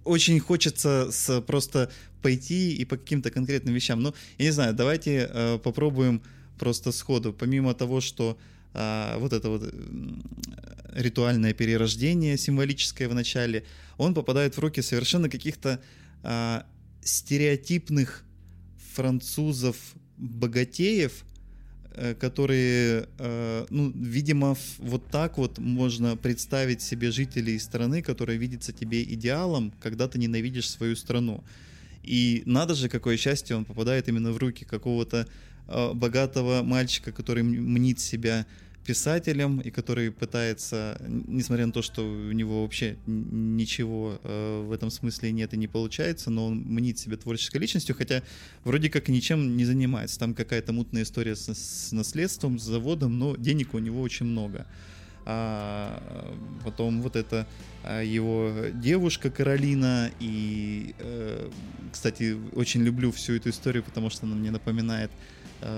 [0.03, 1.91] очень хочется с, просто
[2.21, 4.01] пойти и по каким-то конкретным вещам.
[4.01, 6.21] Ну, я не знаю, давайте э, попробуем
[6.57, 7.33] просто сходу.
[7.33, 8.37] Помимо того, что
[8.73, 9.73] э, вот это вот
[10.93, 13.65] ритуальное перерождение символическое в начале,
[13.97, 15.79] он попадает в руки совершенно каких-то
[16.23, 16.61] э,
[17.01, 18.23] стереотипных
[18.93, 19.75] французов
[20.17, 21.32] богатеев, э,
[22.19, 29.03] которые, э, ну, видимо, вот так вот можно представить себе жителей страны, которая видится тебе
[29.03, 31.43] идеалом, когда ты ненавидишь свою страну.
[32.03, 35.27] И надо же, какое счастье, он попадает именно в руки какого-то
[35.67, 38.45] э, богатого мальчика, который мнит себя
[38.83, 44.89] писателем и который пытается, несмотря на то, что у него вообще ничего э, в этом
[44.89, 48.23] смысле нет и не получается, но он мнит себя творческой личностью, хотя
[48.63, 50.19] вроде как ничем не занимается.
[50.19, 54.65] Там какая-то мутная история с, с наследством, с заводом, но денег у него очень много.
[55.25, 56.33] А
[56.65, 57.47] потом вот это
[57.83, 61.49] а, его девушка Каролина и, э,
[61.91, 65.11] кстати, очень люблю всю эту историю, потому что она мне напоминает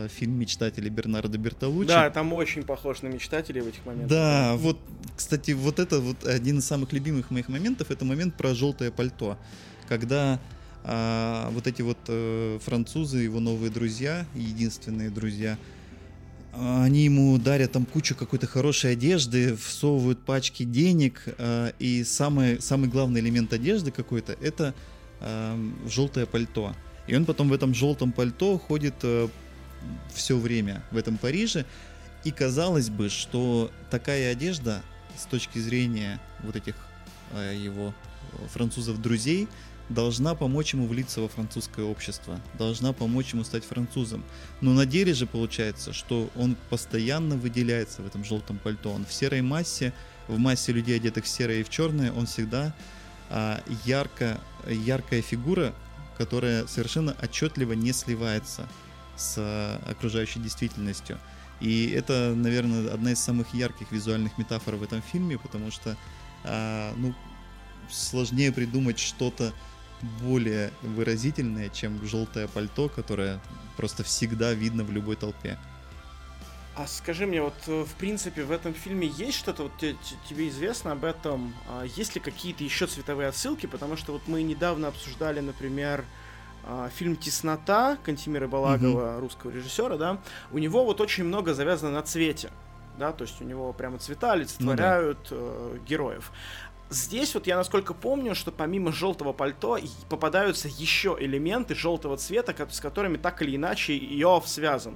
[0.10, 1.90] фильм «Мечтатели» Бернардо Бертолуччи.
[1.90, 4.10] Да, там очень похож на «Мечтателей» в этих моментах.
[4.10, 4.80] Да, вот,
[5.16, 9.38] кстати, вот это вот один из самых любимых моих моментов, это момент про желтое пальто,
[9.88, 10.40] когда
[10.84, 15.58] а, вот эти вот э, французы, его новые друзья, единственные друзья,
[16.54, 22.88] они ему дарят там кучу какой-то хорошей одежды, всовывают пачки денег, э, и самый, самый
[22.88, 24.74] главный элемент одежды какой-то это
[25.22, 26.76] э, желтое пальто.
[27.08, 29.28] И он потом в этом желтом пальто ходит э,
[30.14, 31.66] все время в этом Париже.
[32.24, 34.82] И казалось бы, что такая одежда
[35.18, 36.76] с точки зрения вот этих
[37.34, 37.94] э, его
[38.52, 39.48] французов-друзей
[39.90, 44.24] должна помочь ему влиться во французское общество, должна помочь ему стать французом.
[44.62, 48.92] Но на деле же получается, что он постоянно выделяется в этом желтом пальто.
[48.92, 49.94] Он в серой массе,
[50.28, 52.74] в массе людей, одетых в серое и в черное, он всегда
[53.30, 55.74] а, ярко, яркая фигура,
[56.18, 58.68] которая совершенно отчетливо не сливается
[59.16, 61.20] с а, окружающей действительностью.
[61.62, 65.96] И это, наверное, одна из самых ярких визуальных метафор в этом фильме, потому что
[66.44, 67.14] а, ну,
[67.90, 69.54] сложнее придумать что-то
[70.22, 73.40] более выразительное, чем желтое пальто, которое
[73.78, 75.58] просто всегда видно в любой толпе.
[76.76, 80.92] А скажи мне, вот э, в принципе в этом фильме есть что-то, вот тебе известно
[80.92, 81.54] об этом?
[81.70, 83.66] А есть ли какие-то еще цветовые отсылки?
[83.66, 86.04] Потому что вот мы недавно обсуждали, например,
[86.94, 89.22] фильм «Теснота» Кантимира Балагова, угу.
[89.22, 90.20] русского режиссера, да,
[90.52, 92.52] у него вот очень много завязано на цвете,
[92.98, 95.36] да, то есть у него прямо цвета олицетворяют да.
[95.38, 96.32] э, героев.
[96.90, 102.80] Здесь вот я насколько помню, что помимо желтого пальто попадаются еще элементы желтого цвета, с
[102.80, 104.96] которыми так или иначе Иов связан.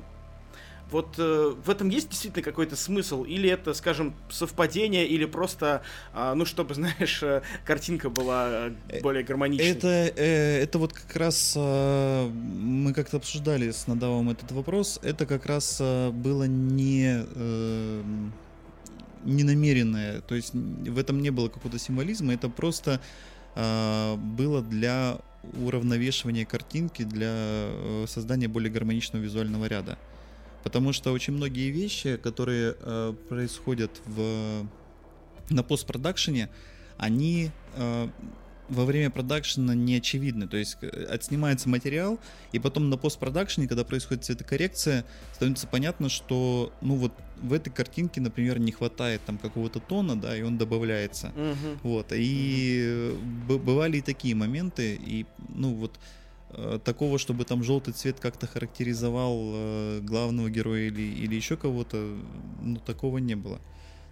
[0.91, 3.23] Вот э, в этом есть действительно какой-то смысл?
[3.23, 5.82] Или это, скажем, совпадение, или просто,
[6.13, 9.67] э, ну, чтобы, знаешь, э, картинка была э, более гармоничной?
[9.67, 14.99] Это, э, это вот как раз э, мы как-то обсуждали с Надавом этот вопрос.
[15.04, 17.25] Это как раз э, было не...
[17.36, 18.04] Э,
[19.25, 23.02] ненамеренное, то есть в этом не было какого-то символизма, это просто
[23.56, 25.19] э, было для
[25.62, 29.97] уравновешивания картинки, для э, создания более гармоничного визуального ряда.
[30.63, 34.67] Потому что очень многие вещи, которые э, происходят в,
[35.50, 36.50] на постпродакшене,
[36.98, 38.10] они э,
[38.69, 40.48] во время продакшена не очевидны.
[40.48, 42.19] То есть э, отснимается материал,
[42.52, 48.22] и потом на постпродакшене, когда происходит цветокоррекция, становится понятно, что ну вот в этой картинке,
[48.22, 51.32] например, не хватает там какого-то тона, да, и он добавляется.
[51.36, 51.80] Uh-huh.
[51.84, 52.08] Вот.
[52.12, 53.58] И uh-huh.
[53.60, 56.00] бывали и такие моменты, и ну вот
[56.83, 62.17] такого, чтобы там желтый цвет как-то характеризовал э, главного героя или, или еще кого-то,
[62.62, 63.59] ну такого не было.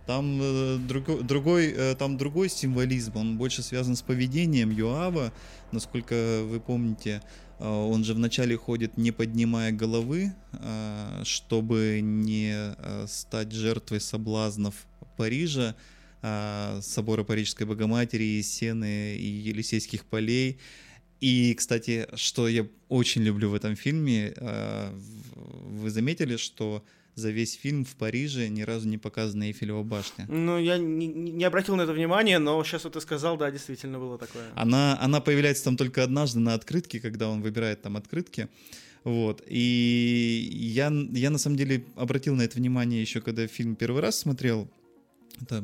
[0.05, 5.33] Там, э, друг, другой, э, там другой символизм, он больше связан с поведением Юава.
[5.71, 7.21] Насколько вы помните,
[7.59, 14.85] э, он же вначале ходит не поднимая головы, э, чтобы не э, стать жертвой соблазнов
[15.17, 15.75] Парижа,
[16.21, 20.57] а, собора Парижской Богоматери, Сены и Елисейских полей.
[21.19, 24.93] И, кстати, что я очень люблю в этом фильме, а,
[25.35, 26.83] вы заметили, что
[27.15, 30.27] за весь фильм в Париже ни разу не показана Эйфелева башня.
[30.29, 33.97] Ну, я не, не обратил на это внимания, но сейчас вот ты сказал, да, действительно
[33.97, 34.51] было такое.
[34.55, 38.49] Она, она появляется там только однажды на открытке, когда он выбирает там открытки.
[39.03, 39.41] Вот.
[39.47, 44.19] И я, я на самом деле обратил на это внимание еще, когда фильм первый раз
[44.19, 44.69] смотрел.
[45.41, 45.63] Это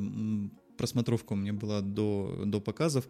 [0.77, 3.07] просмотровка у меня была до, до показов.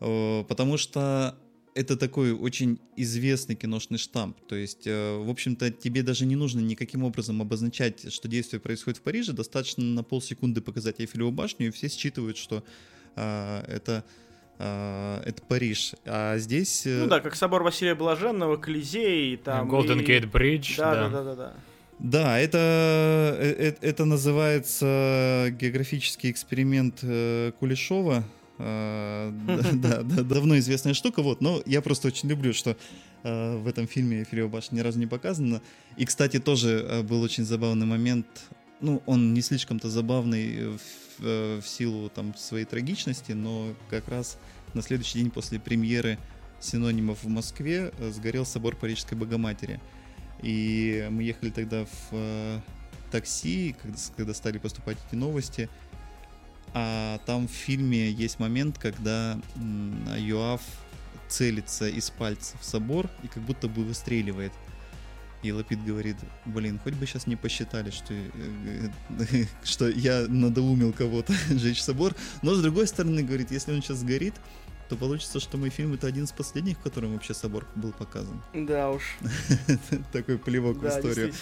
[0.00, 1.38] Э, потому что
[1.74, 4.36] это такой очень известный киношный штамп.
[4.48, 8.98] То есть, э, в общем-то, тебе даже не нужно никаким образом обозначать, что действие происходит
[8.98, 9.32] в Париже.
[9.32, 12.64] Достаточно на полсекунды показать Эйфелеву башню, и все считывают, что
[13.16, 14.04] э, это
[14.60, 15.94] Uh, это Париж.
[16.04, 16.82] А здесь...
[16.84, 19.70] Ну да, как собор Василия Блаженного, Колизей, там...
[19.70, 20.04] Golden и...
[20.04, 20.94] Gate Bridge, да.
[20.94, 21.54] Да, да, да, да.
[22.00, 27.04] Да, это, это, это называется географический эксперимент
[27.60, 28.24] Кулешова.
[28.60, 29.32] А,
[29.74, 32.76] да, да, давно известная штука, вот, но я просто очень люблю, что
[33.22, 35.62] а, в этом фильме Эфирева башня ни разу не показано.
[35.96, 38.26] И, кстати, тоже а, был очень забавный момент,
[38.80, 44.38] ну, он не слишком-то забавный в, в силу там своей трагичности, но как раз
[44.74, 46.18] на следующий день после премьеры
[46.60, 49.80] синонимов в Москве сгорел собор Парижской Богоматери.
[50.42, 52.62] И мы ехали тогда в
[53.10, 55.68] такси, когда, когда стали поступать эти новости,
[56.80, 59.36] а там в фильме есть момент, когда
[60.16, 60.60] Юав
[61.26, 64.52] целится из пальца в собор и как будто бы выстреливает.
[65.42, 71.32] И Лапид говорит, блин, хоть бы сейчас не посчитали, что, э, что я надоумил кого-то
[71.50, 72.14] сжечь собор.
[72.42, 74.34] Но с другой стороны, говорит, если он сейчас сгорит,
[74.88, 78.42] то получится, что мой фильм это один из последних, в котором вообще собор был показан.
[78.54, 79.16] Да уж.
[80.12, 81.32] Такой плевок в историю.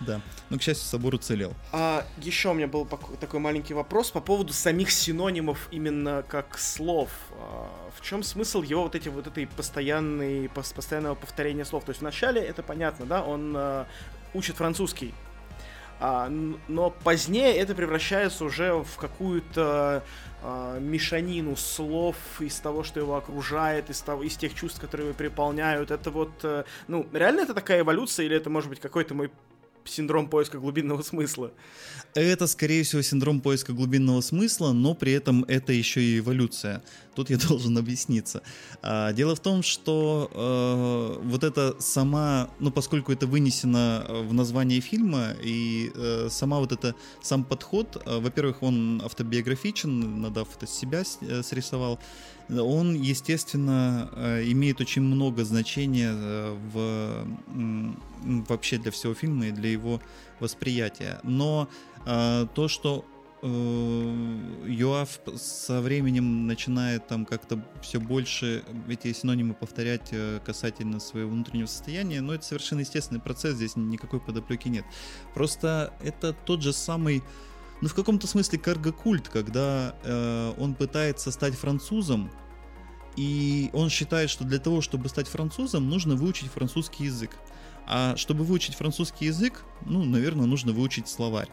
[0.00, 0.20] Да.
[0.50, 1.54] Но, к счастью, собор уцелел.
[1.72, 7.10] А еще у меня был такой маленький вопрос по поводу самих синонимов именно как слов.
[7.32, 11.84] А, в чем смысл его вот эти вот этой постоянной, постоянного повторения слов?
[11.84, 13.86] То есть вначале это понятно, да, он а,
[14.34, 15.14] учит французский,
[15.98, 20.04] а, но позднее это превращается уже в какую-то
[20.42, 25.16] а, мешанину слов из того, что его окружает, из, того, из тех чувств, которые его
[25.16, 25.90] переполняют.
[25.90, 29.30] Это вот, э, ну, реально это такая эволюция, или это может быть какой-то мой
[29.88, 31.52] синдром поиска глубинного смысла.
[32.14, 36.82] Это, скорее всего, синдром поиска глубинного смысла, но при этом это еще и эволюция.
[37.16, 38.42] Тут я должен объясниться.
[38.82, 44.80] А, дело в том, что э, вот это сама, ну, поскольку это вынесено в название
[44.80, 51.02] фильма, и э, сама вот это, сам подход, э, во-первых, он автобиографичен, надав это себя
[51.22, 51.98] э, срисовал,
[52.48, 57.26] он, естественно, э, имеет очень много значения э, в,
[58.48, 60.00] вообще для всего фильма и для его
[60.38, 61.18] восприятия.
[61.24, 61.68] Но
[62.04, 63.04] э, то, что
[63.46, 70.12] Юаф со временем начинает там как-то все больше эти синонимы повторять
[70.44, 74.84] касательно своего внутреннего состояния, но это совершенно естественный процесс, здесь никакой подоплеки нет.
[75.34, 77.22] Просто это тот же самый
[77.80, 82.30] ну, в каком-то смысле карго-культ, когда э, он пытается стать французом,
[83.16, 87.30] и он считает, что для того, чтобы стать французом, нужно выучить французский язык.
[87.86, 91.48] А чтобы выучить французский язык, ну, наверное, нужно выучить словарь.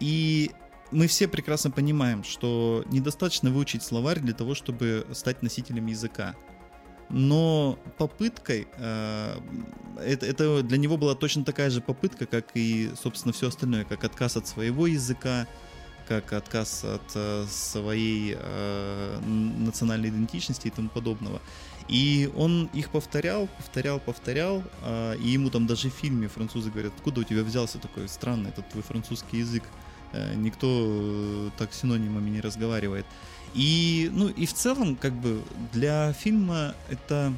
[0.00, 0.50] И
[0.90, 6.34] мы все прекрасно понимаем, что недостаточно выучить словарь для того, чтобы стать носителем языка
[7.10, 9.40] но попыткой, э,
[10.04, 14.04] это, это для него была точно такая же попытка, как и, собственно, все остальное, как
[14.04, 15.46] отказ от своего языка,
[16.06, 21.40] как отказ от э, своей э, национальной идентичности и тому подобного.
[21.88, 26.92] И он их повторял, повторял, повторял, э, и ему там даже в фильме французы говорят,
[26.96, 29.62] откуда у тебя взялся такой странный этот твой французский язык,
[30.34, 33.06] никто э, так синонимами не разговаривает.
[33.54, 35.42] И, ну, и в целом, как бы,
[35.72, 37.32] для фильма это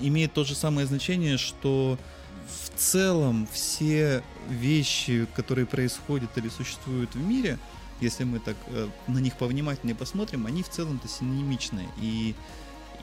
[0.00, 1.98] имеет то же самое значение, что
[2.46, 7.58] в целом все вещи, которые происходят или существуют в мире,
[8.00, 11.88] если мы так э, на них повнимательнее посмотрим, они в целом-то синонимичны.
[12.00, 12.34] И,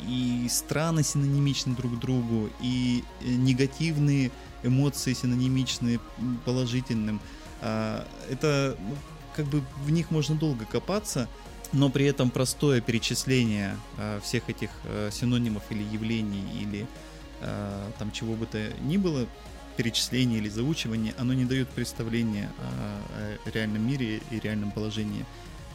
[0.07, 4.31] и страны синонимичны друг другу, и э, негативные
[4.63, 5.99] эмоции синонимичны
[6.45, 7.19] положительным.
[7.61, 8.95] А, это ну,
[9.35, 11.27] как бы в них можно долго копаться,
[11.71, 16.85] но при этом простое перечисление э, всех этих э, синонимов или явлений или
[17.39, 19.25] э, там чего бы то ни было,
[19.77, 25.25] перечисление или заучивание, оно не дает представления о, реальном мире и реальном положении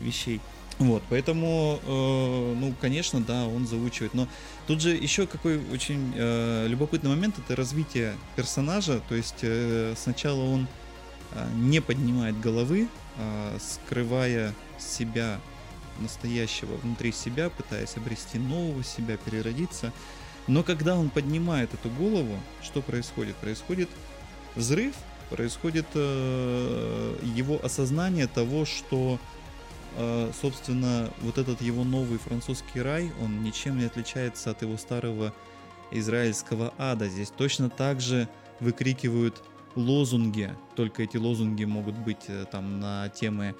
[0.00, 0.40] вещей.
[0.78, 4.12] Вот, поэтому, э, ну, конечно, да, он заучивает.
[4.12, 4.28] Но
[4.66, 9.00] тут же еще какой очень э, любопытный момент это развитие персонажа.
[9.08, 10.85] То есть э, сначала он а,
[11.54, 15.40] не поднимает головы, а, скрывая себя
[16.00, 19.92] настоящего внутри себя, пытаясь обрести нового себя, переродиться.
[20.46, 23.34] Но когда он поднимает эту голову, что происходит?
[23.36, 23.88] Происходит
[24.54, 24.94] взрыв,
[25.30, 29.18] происходит э, его осознание того, что,
[29.96, 35.34] э, собственно, вот этот его новый французский рай, он ничем не отличается от его старого
[35.90, 37.08] израильского ада.
[37.08, 38.28] Здесь точно так же
[38.60, 39.42] выкрикивают
[39.76, 43.54] лозунги, только эти лозунги могут быть э, там на темы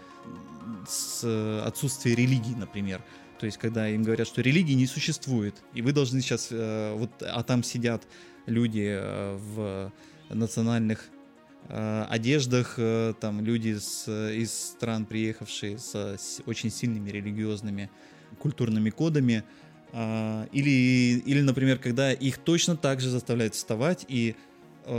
[0.88, 3.02] с э, отсутствия религии, например.
[3.38, 7.10] То есть, когда им говорят, что религии не существует, и вы должны сейчас, э, вот,
[7.20, 8.06] а там сидят
[8.46, 8.98] люди
[9.34, 9.92] в
[10.30, 11.08] национальных
[11.68, 12.78] одеждах,
[13.20, 17.90] там люди с, из стран, приехавшие с, с очень сильными религиозными
[18.38, 19.42] культурными кодами,
[19.92, 24.36] или, или, например, когда их точно так же заставляют вставать и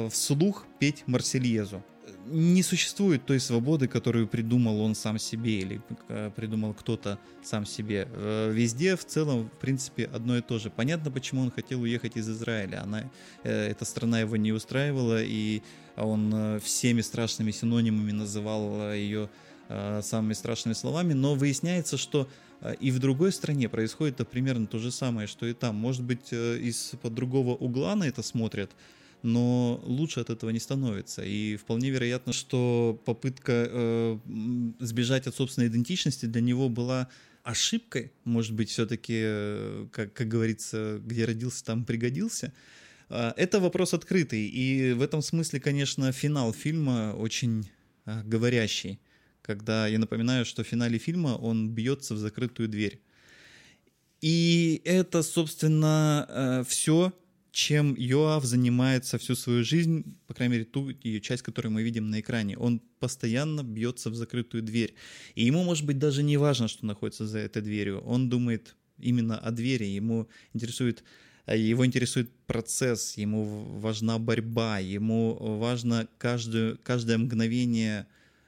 [0.09, 1.83] вслух петь Марсельезу.
[2.29, 8.07] Не существует той свободы, которую придумал он сам себе или э, придумал кто-то сам себе.
[8.11, 10.69] Э, везде в целом, в принципе, одно и то же.
[10.69, 12.83] Понятно, почему он хотел уехать из Израиля.
[12.83, 13.09] Она,
[13.43, 15.61] эта страна его не устраивала, и
[15.95, 19.29] он всеми страшными синонимами называл ее
[20.01, 22.27] самыми страшными словами, но выясняется, что
[22.79, 25.75] и в другой стране происходит примерно то же самое, что и там.
[25.75, 28.71] Может быть, из-под другого угла на это смотрят,
[29.23, 31.23] но лучше от этого не становится.
[31.23, 34.17] И вполне вероятно, что попытка э,
[34.79, 37.09] сбежать от собственной идентичности для него была
[37.43, 42.53] ошибкой, может быть, все-таки, э, как, как говорится, где родился, там пригодился.
[43.09, 47.69] Э, это вопрос открытый, и в этом смысле, конечно, финал фильма очень
[48.05, 48.99] э, говорящий,
[49.41, 53.01] когда я напоминаю, что в финале фильма он бьется в закрытую дверь.
[54.21, 57.13] И это, собственно, э, все,
[57.57, 62.11] чем Йоав занимается всю свою жизнь, по крайней мере, ту ее часть, которую мы видим
[62.11, 62.55] на экране.
[62.55, 64.93] Он постоянно бьется в закрытую дверь.
[65.33, 68.01] И ему, может быть, даже не важно, что находится за этой дверью.
[68.01, 69.85] Он думает именно о двери.
[69.85, 71.03] Ему интересует
[71.47, 73.43] его интересует процесс, ему
[73.79, 78.05] важна борьба, ему важно каждое, каждое мгновение а,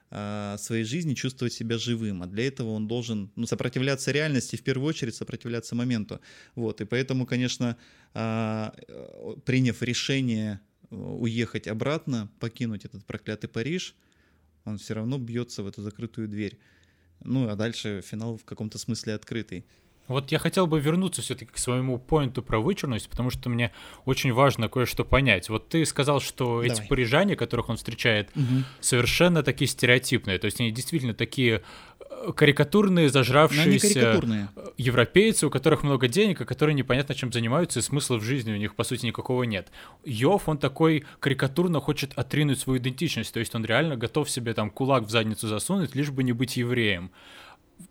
[0.09, 4.87] своей жизни чувствовать себя живым, а для этого он должен ну, сопротивляться реальности, в первую
[4.89, 6.19] очередь сопротивляться моменту.
[6.55, 7.77] Вот, и поэтому, конечно,
[8.15, 8.73] а,
[9.45, 13.95] приняв решение уехать обратно, покинуть этот проклятый Париж,
[14.65, 16.57] он все равно бьется в эту закрытую дверь.
[17.23, 19.65] Ну, а дальше финал в каком-то смысле открытый.
[20.09, 23.71] Вот я хотел бы вернуться все-таки к своему поинту про вычурность, потому что мне
[24.05, 25.49] очень важно кое-что понять.
[25.49, 26.67] Вот ты сказал, что Давай.
[26.67, 28.63] эти парижане, которых он встречает, угу.
[28.81, 30.39] совершенно такие стереотипные.
[30.39, 31.61] То есть они действительно такие
[31.99, 34.49] э, карикатурные, зажравшиеся карикатурные.
[34.77, 38.57] европейцы, у которых много денег, и которые непонятно чем занимаются, и смысла в жизни у
[38.57, 39.71] них, по сути, никакого нет.
[40.03, 44.71] Йов, он такой карикатурно хочет отринуть свою идентичность, то есть он реально готов себе там
[44.71, 47.11] кулак в задницу засунуть, лишь бы не быть евреем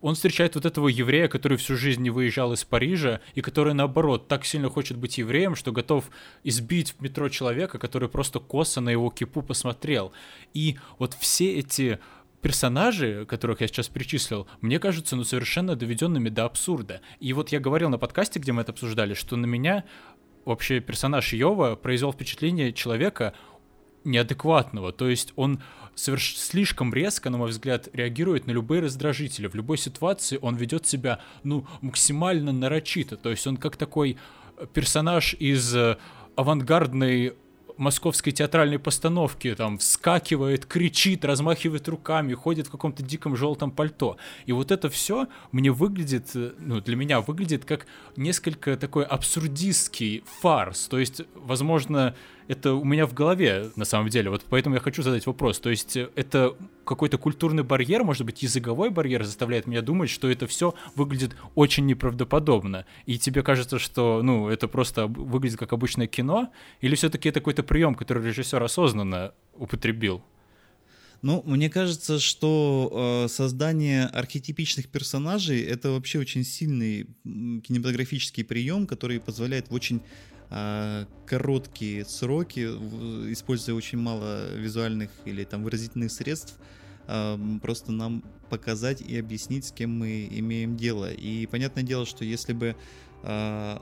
[0.01, 4.27] он встречает вот этого еврея, который всю жизнь не выезжал из Парижа, и который, наоборот,
[4.27, 6.09] так сильно хочет быть евреем, что готов
[6.43, 10.11] избить в метро человека, который просто косо на его кипу посмотрел.
[10.53, 11.99] И вот все эти
[12.41, 17.01] персонажи, которых я сейчас перечислил, мне кажутся, ну, совершенно доведенными до абсурда.
[17.19, 19.83] И вот я говорил на подкасте, где мы это обсуждали, что на меня
[20.45, 23.33] вообще персонаж Йова произвел впечатление человека
[24.03, 24.91] неадекватного.
[24.91, 25.61] То есть он
[25.95, 26.37] соверш...
[26.37, 29.47] слишком резко, на мой взгляд, реагирует на любые раздражители.
[29.47, 33.17] В любой ситуации он ведет себя, ну, максимально нарочито.
[33.17, 34.17] То есть он как такой
[34.73, 35.97] персонаж из э,
[36.35, 37.33] авангардной
[37.79, 44.17] московской театральной постановки, там, вскакивает, кричит, размахивает руками, ходит в каком-то диком желтом пальто.
[44.45, 47.87] И вот это все мне выглядит, э, ну, для меня выглядит как
[48.17, 50.87] несколько такой абсурдистский фарс.
[50.87, 52.15] То есть, возможно,
[52.49, 54.31] это у меня в голове, на самом деле.
[54.31, 55.59] Вот поэтому я хочу задать вопрос.
[55.59, 60.27] То есть э, это какой-то культурный барьер, может быть, языковой барьер заставляет меня думать, что
[60.27, 62.87] это все выглядит очень неправдоподобно.
[63.05, 66.51] И тебе кажется, что, ну, это просто выглядит как обычное кино?
[66.81, 70.23] Или все-таки это какой-то прием, который режиссер осознанно употребил?
[71.21, 79.19] Ну, мне кажется, что э, создание архетипичных персонажей это вообще очень сильный кинематографический прием, который
[79.19, 80.01] позволяет в очень
[80.49, 82.61] короткие сроки,
[83.31, 86.57] используя очень мало визуальных или там выразительных средств,
[87.07, 91.11] а, просто нам показать и объяснить, с кем мы имеем дело.
[91.11, 92.75] И понятное дело, что если бы
[93.23, 93.81] а,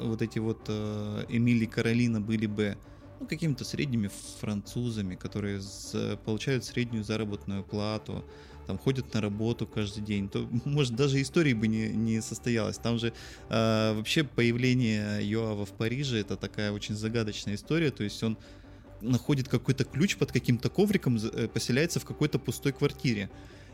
[0.00, 2.76] вот эти вот Эмили и Каролина были бы
[3.18, 5.60] ну, какими-то средними французами, которые
[6.24, 8.24] получают среднюю заработную плату,
[8.68, 12.76] там ходят на работу каждый день, то, может, даже истории бы не, не состоялось.
[12.76, 13.14] Там же
[13.48, 18.36] э, вообще появление Йоава в Париже это такая очень загадочная история, то есть он
[19.00, 23.30] находит какой-то ключ под каким-то ковриком, э, поселяется в какой-то пустой квартире.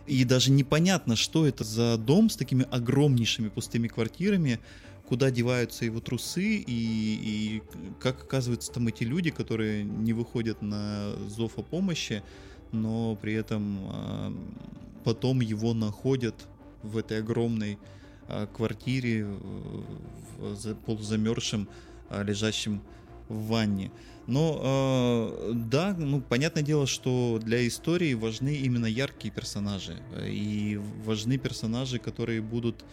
[0.07, 4.61] И даже непонятно, что это за дом с такими огромнейшими пустыми квартирами,
[5.09, 7.63] куда деваются его трусы и, и
[7.99, 12.23] как оказываются там эти люди, которые не выходят на зов о помощи,
[12.73, 14.33] но при этом э,
[15.05, 16.35] потом его находят
[16.83, 17.79] в этой огромной
[18.29, 21.69] э, квартире, в, в полузамерзшем,
[22.11, 22.83] э, лежащем
[23.29, 23.91] в ванне.
[24.27, 31.37] Но э, да, ну понятное дело, что для истории важны именно яркие персонажи и важны
[31.39, 32.85] персонажи, которые будут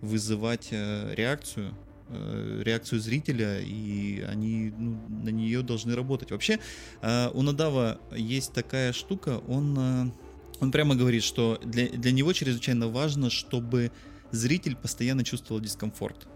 [0.00, 1.74] вызывать э, реакцию,
[2.08, 6.30] э, реакцию зрителя, и они ну, на нее должны работать.
[6.30, 6.58] Вообще,
[7.02, 10.12] э, у Надава есть такая штука, он,
[10.60, 13.90] он прямо говорит, что для, для него чрезвычайно важно, чтобы
[14.30, 16.28] зритель постоянно чувствовал дискомфорт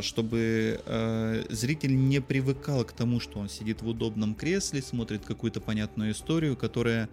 [0.00, 5.60] чтобы э, зритель не привыкал к тому, что он сидит в удобном кресле, смотрит какую-то
[5.60, 7.08] понятную историю, которая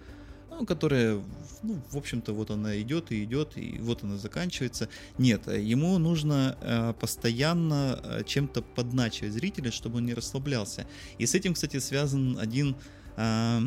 [0.59, 1.21] ну, которая,
[1.63, 4.89] ну, в общем-то, вот она идет и идет, и вот она заканчивается.
[5.17, 10.85] Нет, ему нужно э, постоянно э, чем-то подначивать зрителя, чтобы он не расслаблялся.
[11.17, 12.75] И с этим, кстати, связан один
[13.15, 13.59] э,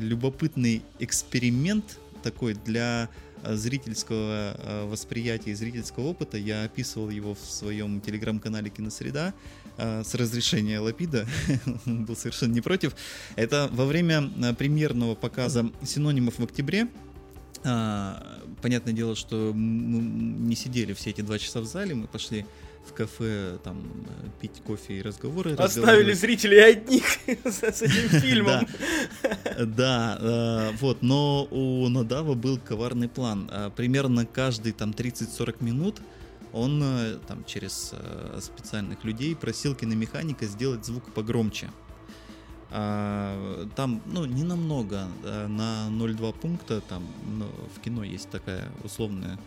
[0.00, 3.10] любопытный эксперимент такой для
[3.46, 6.38] зрительского э, восприятия зрительского опыта.
[6.38, 11.26] Я описывал его в своем телеграм-канале Киносреда э, с разрешения Лапида.
[11.86, 12.94] Он был совершенно не против.
[13.36, 16.88] Это во время э, премьерного показа синонимов в октябре
[18.60, 20.00] понятное дело, что мы
[20.48, 22.44] не сидели все эти два часа в зале, мы пошли
[22.86, 23.82] в кафе там
[24.40, 25.54] пить кофе и разговоры.
[25.54, 27.04] Оставили зрителей одних
[27.44, 28.66] с этим фильмом.
[29.58, 33.50] Да, э, вот, но у Надава был коварный план.
[33.50, 36.00] Э, примерно каждый там 30-40 минут
[36.54, 37.92] он э, там через
[38.40, 41.70] специальных людей просил киномеханика сделать звук погромче.
[42.70, 47.46] Там, ну, не намного, на 0,2 пункта, там ну,
[47.76, 49.38] в кино есть такая условная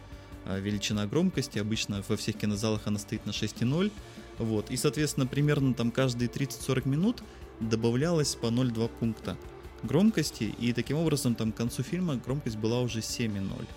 [0.47, 1.59] а, величина громкости.
[1.59, 3.91] Обычно во всех кинозалах она стоит на 6,0.
[4.39, 4.71] Вот.
[4.71, 7.23] И, соответственно, примерно там каждые 30-40 минут
[7.59, 9.37] добавлялось по 0,2 пункта
[9.83, 10.55] громкости.
[10.59, 13.67] И таким образом там к концу фильма громкость была уже 7,0.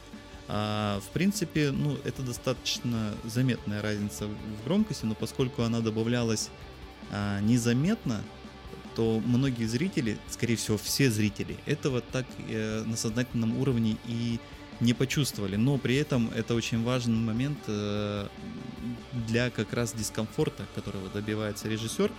[0.53, 6.51] А, в принципе, ну, это достаточно заметная разница в громкости, но поскольку она добавлялась
[7.13, 8.21] а, незаметно,
[8.97, 14.41] то многие зрители, скорее всего, все зрители, этого так э, на сознательном уровне и
[14.81, 15.55] не почувствовали.
[15.55, 18.27] Но при этом это очень важный момент э,
[19.29, 22.11] для как раз дискомфорта, которого добивается режиссер.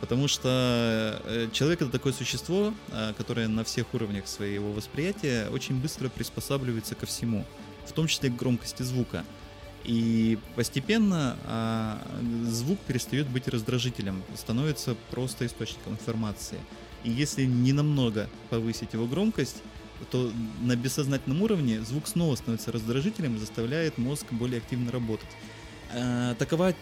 [0.00, 5.80] Потому что э, человек это такое существо, э, которое на всех уровнях своего восприятия очень
[5.80, 7.44] быстро приспосабливается ко всему,
[7.88, 9.24] в том числе громкости звука.
[9.84, 12.02] И постепенно а,
[12.44, 16.58] звук перестает быть раздражителем, становится просто источником информации.
[17.04, 19.62] И если не намного повысить его громкость,
[20.10, 25.28] то на бессознательном уровне звук снова становится раздражителем и заставляет мозг более активно работать.
[25.94, 26.74] А, такова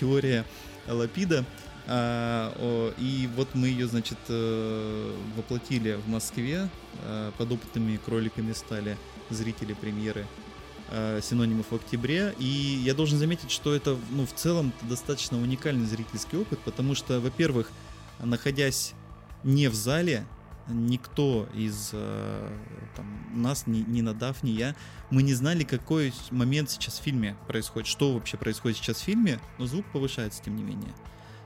[0.00, 0.44] теория
[0.88, 1.44] Лапида.
[1.86, 6.68] А, и вот мы ее, значит, э, воплотили в Москве.
[7.02, 8.96] А, подопытными кроликами стали
[9.30, 10.26] зрители премьеры
[11.22, 12.34] синонимов в октябре.
[12.38, 12.44] И
[12.84, 17.72] я должен заметить, что это ну, в целом достаточно уникальный зрительский опыт, потому что, во-первых,
[18.20, 18.92] находясь
[19.42, 20.26] не в зале,
[20.68, 22.48] никто из э,
[22.96, 24.74] там, нас, ни, ни Надав, ни я,
[25.10, 29.40] мы не знали, какой момент сейчас в фильме происходит, что вообще происходит сейчас в фильме,
[29.58, 30.94] но звук повышается, тем не менее.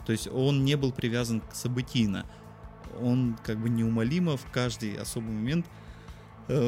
[0.07, 2.27] То есть он не был привязан к событийно.
[3.01, 5.88] Он как бы неумолимо в каждый особый момент э,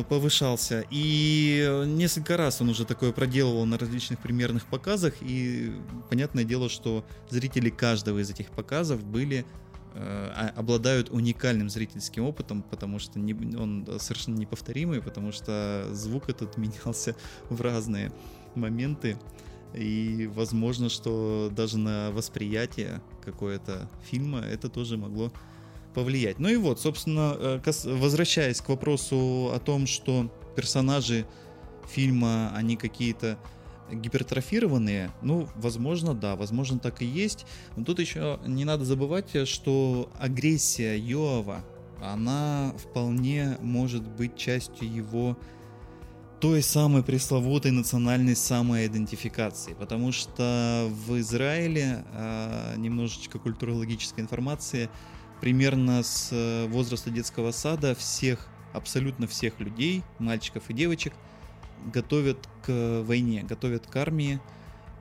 [0.09, 0.85] повышался.
[0.91, 5.15] И несколько раз он уже такое проделывал на различных примерных показах.
[5.21, 5.73] И
[6.09, 9.47] понятное дело, что зрители каждого из этих показов были
[9.93, 16.29] Э, а, обладают уникальным зрительским опытом, потому что не, он совершенно неповторимый, потому что звук
[16.29, 17.17] этот менялся
[17.49, 18.13] в разные
[18.55, 19.19] моменты.
[19.75, 25.33] И возможно, что даже на восприятие какое-то фильма это тоже могло
[25.95, 26.39] повлиять.
[26.39, 31.27] Ну и вот, собственно, э, возвращаясь к вопросу о том, что персонажи
[31.89, 33.39] фильма, они какие-то
[33.93, 37.47] гипертрофированные, ну, возможно, да, возможно, так и есть.
[37.77, 41.65] Но тут еще не надо забывать, что агрессия Йоава,
[42.01, 45.37] она вполне может быть частью его
[46.41, 54.89] той самой пресловутой национальной самоидентификации, потому что в Израиле э, немножечко культурологической информации
[55.41, 61.13] примерно с э, возраста детского сада всех, абсолютно всех людей, мальчиков и девочек–
[61.87, 64.41] готовят к войне, готовят к армии.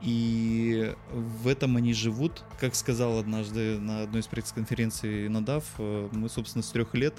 [0.02, 2.42] И в этом они живут.
[2.58, 7.14] Как сказал однажды на одной из пресс-конференций Надав, э, мы, собственно, с трех лет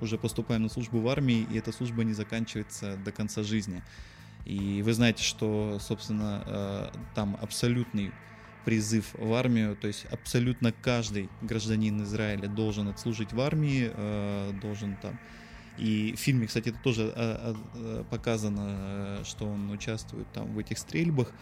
[0.00, 3.84] уже поступаем на службу в армии, и эта служба не заканчивается до конца жизни.
[4.44, 8.10] И вы знаете, что, собственно, э, там абсолютный
[8.64, 14.96] призыв в армию, то есть абсолютно каждый гражданин Израиля должен отслужить в армии, э, должен
[14.96, 15.18] там
[15.76, 17.12] и в фильме, кстати, это тоже
[18.08, 21.32] показано, что он участвует там в этих стрельбах.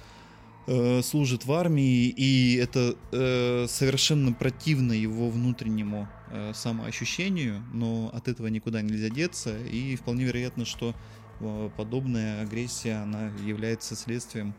[0.69, 8.29] Э, служит в армии, и это э, совершенно противно его внутреннему э, самоощущению, но от
[8.29, 10.95] этого никуда нельзя деться, и вполне вероятно, что
[11.41, 14.55] э, подобная агрессия, она является следствием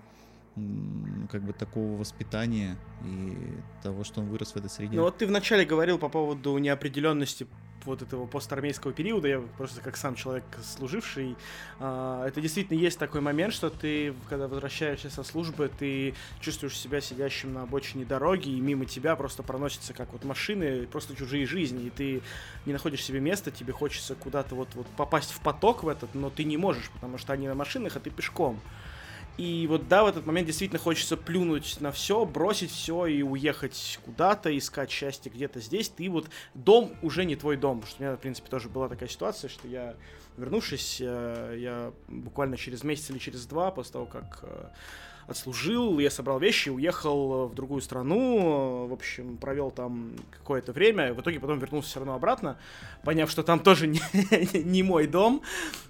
[1.32, 3.36] как бы такого воспитания и
[3.82, 4.97] того, что он вырос в этой среде.
[4.97, 7.47] Ну вот ты вначале говорил по поводу неопределенности
[7.86, 11.36] вот этого постармейского периода, я просто как сам человек служивший,
[11.80, 17.01] э, это действительно есть такой момент, что ты, когда возвращаешься со службы, ты чувствуешь себя
[17.01, 21.88] сидящим на обочине дороги, и мимо тебя просто проносятся как вот машины, просто чужие жизни,
[21.88, 22.22] и ты
[22.66, 26.30] не находишь себе места, тебе хочется куда-то вот, вот попасть в поток в этот, но
[26.30, 28.60] ты не можешь, потому что они на машинах, а ты пешком.
[29.38, 33.99] И вот да, в этот момент действительно хочется плюнуть на все, бросить все и уехать
[34.05, 35.89] куда-то, искать счастье где-то здесь.
[35.89, 37.79] Ты вот дом уже не твой дом.
[37.79, 39.95] Потому что у меня, в принципе, тоже была такая ситуация, что я,
[40.38, 44.67] вернувшись, э, я буквально через месяц или через два, после того, как э,
[45.28, 51.21] отслужил, я собрал вещи, уехал в другую страну, в общем, провел там какое-то время, в
[51.21, 52.57] итоге потом вернулся все равно обратно,
[53.03, 54.01] поняв, что там тоже не,
[54.63, 55.41] не мой дом,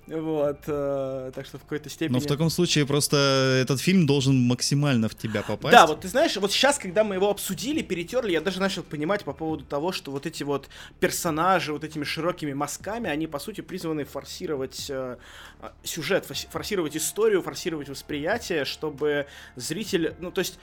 [0.08, 2.16] вот, э, так что в какой-то степени...
[2.16, 5.72] Но в таком случае просто этот фильм должен максимально в тебя попасть.
[5.72, 9.24] Да, вот ты знаешь, вот сейчас, когда мы его обсудили, перетерли, я даже начал понимать
[9.24, 10.70] по поводу того, что вот эти вот
[11.00, 15.18] персонажи, вот этими широкими мазками, они, по сути, призваны форсировать э,
[15.84, 19.23] сюжет, форсировать историю, форсировать восприятие, чтобы
[19.56, 20.60] зритель, ну то есть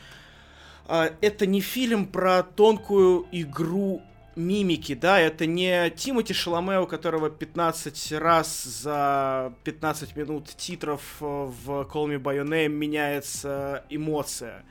[0.89, 4.03] э, это не фильм про тонкую игру
[4.37, 11.25] мимики, да, это не Тимоти Шаломе, у которого 15 раз за 15 минут титров э,
[11.25, 14.65] в Call Me By Your Name меняется эмоция.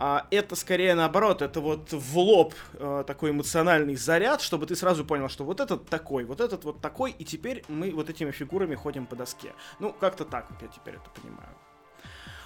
[0.00, 5.04] А это скорее наоборот, это вот в лоб э, такой эмоциональный заряд, чтобы ты сразу
[5.04, 8.76] понял, что вот этот такой, вот этот вот такой, и теперь мы вот этими фигурами
[8.76, 9.54] ходим по доске.
[9.80, 11.50] Ну, как-то так вот я теперь это понимаю.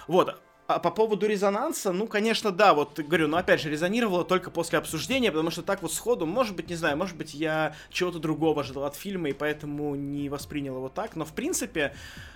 [0.07, 4.49] Вот, а по поводу резонанса, ну, конечно, да, вот говорю, но опять же, резонировало только
[4.49, 8.19] после обсуждения, потому что так вот сходу, может быть, не знаю, может быть, я чего-то
[8.19, 11.93] другого ждал от фильма, и поэтому не воспринял его так, но в принципе,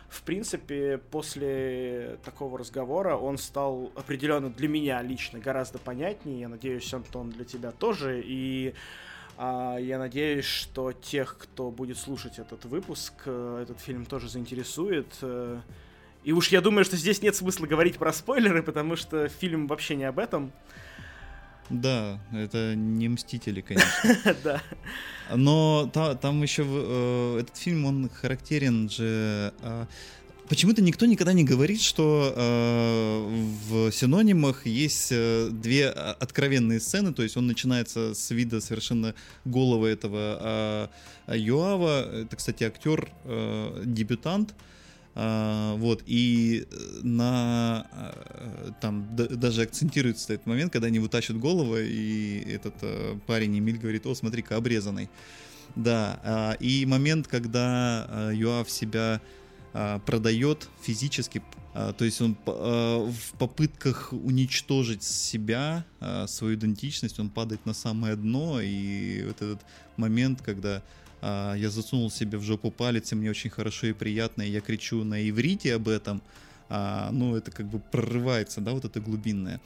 [0.10, 6.94] в принципе, после такого разговора он стал определенно для меня лично гораздо понятнее, я надеюсь,
[6.94, 8.74] Антон, для тебя тоже, и
[9.38, 15.08] а, я надеюсь, что тех, кто будет слушать этот выпуск, э, этот фильм тоже заинтересует,
[15.22, 15.60] э,
[16.24, 19.96] и уж я думаю, что здесь нет смысла говорить про спойлеры, потому что фильм вообще
[19.96, 20.52] не об этом.
[21.70, 24.36] Да, это не Мстители, конечно.
[24.44, 24.62] Да.
[25.36, 29.54] Но та, там еще э, этот фильм, он характерен же...
[29.62, 29.86] Э,
[30.50, 37.22] Почему-то никто никогда не говорит, что э, в синонимах есть э, две откровенные сцены, то
[37.22, 39.14] есть он начинается с вида совершенно
[39.44, 40.90] голого этого
[41.28, 44.77] э, Юава, это, кстати, актер, э, дебютант, а,
[45.18, 52.44] вот, и э, на а, там даже акцентируется этот момент, когда они вытащат голову, и
[52.48, 55.10] этот а, парень Эмиль говорит, о, смотри-ка, обрезанный.
[55.76, 59.20] Да, а, и момент, когда а, Юав себя
[59.74, 61.42] а, продает физически,
[61.74, 67.74] а, то есть он а, в попытках уничтожить себя, а, свою идентичность, он падает на
[67.74, 69.62] самое дно, и вот этот
[69.96, 70.84] момент, когда
[71.22, 74.62] а, я засунул себе в жопу палец, и мне очень хорошо и приятно, и я
[74.62, 76.22] кричу на иврите об этом,
[76.70, 79.62] а, ну, это как бы прорывается, да, вот это глубинное.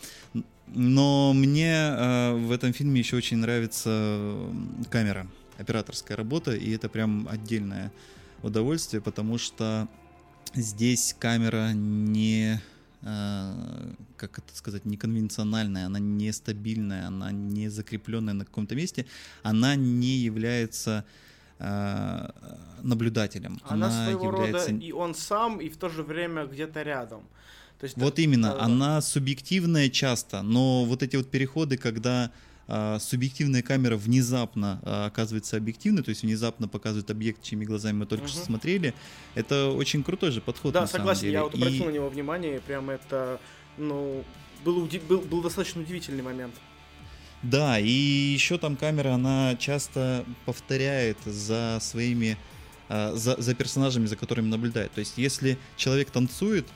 [0.68, 4.34] Но мне а, в этом фильме еще очень нравится
[4.89, 5.28] камера,
[5.58, 7.91] операторская работа, и это прям отдельное
[8.43, 9.88] удовольствие, потому что
[10.54, 12.62] здесь камера не
[13.02, 19.08] как это сказать, неконвенциональная, она нестабильная, она не закрепленная на каком-то месте,
[19.41, 21.04] она не является
[22.84, 23.59] наблюдателем.
[23.64, 24.72] Она, она своего является...
[24.72, 27.24] рода и он сам, и в то же время где-то рядом.
[27.80, 29.01] То есть, вот да, именно, да, она да.
[29.01, 32.32] субъективная часто, но вот эти вот переходы, когда
[32.68, 38.05] а, субъективная камера внезапно а, оказывается объективной, то есть внезапно показывает объект, чьими глазами мы
[38.05, 38.32] только угу.
[38.32, 38.93] что смотрели,
[39.34, 40.74] это очень крутой же подход.
[40.74, 41.88] Да, согласен, я вот обратил и...
[41.88, 43.41] на него внимание, прям это,
[43.78, 44.24] ну,
[44.64, 46.53] был, был, был достаточно удивительный момент.
[47.43, 52.37] Да, и еще там камера, она часто повторяет за своими,
[52.87, 54.91] а, за, за персонажами, за которыми наблюдает.
[54.91, 56.67] То есть, если человек танцует,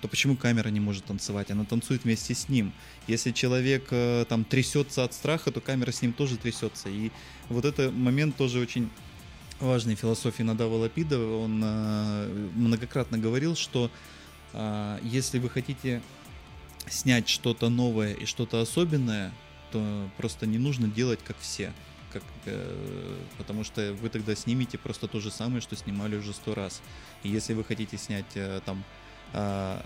[0.00, 1.50] то почему камера не может танцевать?
[1.50, 2.72] Она танцует вместе с ним.
[3.06, 6.88] Если человек э, там трясется от страха, то камера с ним тоже трясется.
[6.88, 7.10] И
[7.48, 8.90] вот этот момент тоже очень
[9.58, 11.18] важный философии Надава Лапида.
[11.18, 13.90] Он э, многократно говорил, что
[14.52, 16.02] э, если вы хотите
[16.88, 19.32] снять что-то новое и что-то особенное,
[19.72, 21.72] то просто не нужно делать как все.
[22.12, 26.54] Как, э, потому что вы тогда снимете просто то же самое, что снимали уже сто
[26.54, 26.82] раз.
[27.22, 28.84] И если вы хотите снять э, там
[29.32, 29.80] а,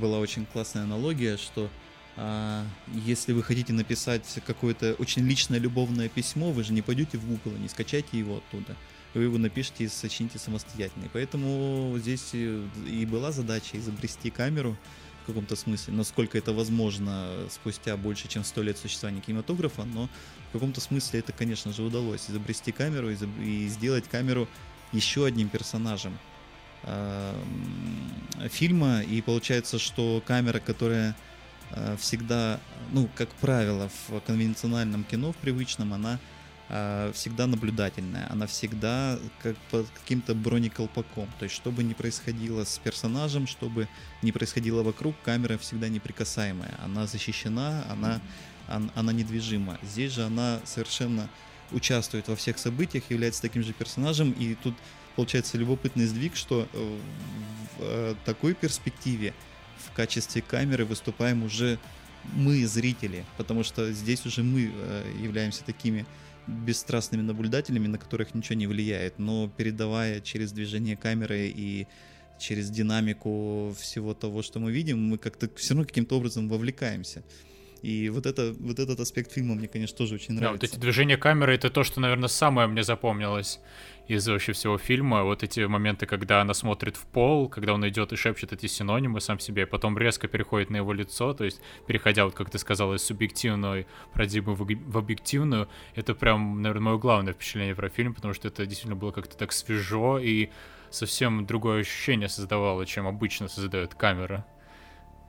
[0.00, 1.68] была очень классная аналогия, что
[2.16, 7.26] а, если вы хотите написать какое-то очень личное любовное письмо, вы же не пойдете в
[7.26, 8.76] Google и не скачайте его оттуда.
[9.14, 11.06] Вы его напишите и сочините самостоятельно.
[11.06, 14.76] И поэтому здесь и была задача изобрести камеру
[15.28, 20.08] каком-то смысле, насколько это возможно спустя больше, чем сто лет существования кинематографа, но
[20.48, 22.28] в каком-то смысле это, конечно же, удалось.
[22.28, 24.48] Изобрести камеру и сделать камеру
[24.92, 26.18] еще одним персонажем
[28.48, 31.16] фильма, и получается, что камера, которая
[31.70, 32.60] э, всегда,
[32.92, 36.37] ну, как правило, в конвенциональном кино, в привычном, она э,
[36.68, 41.26] всегда наблюдательная, она всегда как под каким-то бронеколпаком.
[41.38, 43.88] То есть, что бы ни происходило с персонажем, что бы
[44.20, 46.74] ни происходило вокруг, камера всегда неприкасаемая.
[46.84, 48.20] Она защищена, она,
[48.68, 49.78] она, она недвижима.
[49.82, 51.30] Здесь же она совершенно
[51.72, 54.74] участвует во всех событиях, является таким же персонажем, и тут
[55.16, 56.98] получается любопытный сдвиг, что э,
[57.78, 59.34] в э, такой перспективе
[59.78, 61.78] в качестве камеры выступаем уже
[62.32, 66.06] мы, зрители, потому что здесь уже мы э, являемся такими
[66.48, 71.86] бесстрастными наблюдателями, на которых ничего не влияет, но передавая через движение камеры и
[72.38, 77.22] через динамику всего того, что мы видим, мы как-то все равно каким-то образом вовлекаемся.
[77.82, 80.60] И вот, это, вот этот аспект фильма мне, конечно, тоже очень нравится.
[80.60, 83.60] Да, вот эти движения камеры— это то, что, наверное, самое мне запомнилось
[84.08, 85.22] из вообще всего фильма.
[85.22, 89.20] Вот эти моменты, когда она смотрит в пол, когда он идет и шепчет эти синонимы
[89.20, 92.94] сам себе, потом резко переходит на его лицо, то есть переходя, вот как ты сказал,
[92.94, 98.48] из субъективной парадигмы в объективную, это прям, наверное, мое главное впечатление про фильм, потому что
[98.48, 100.48] это действительно было как-то так свежо и
[100.90, 104.46] совсем другое ощущение создавало, чем обычно создает камера.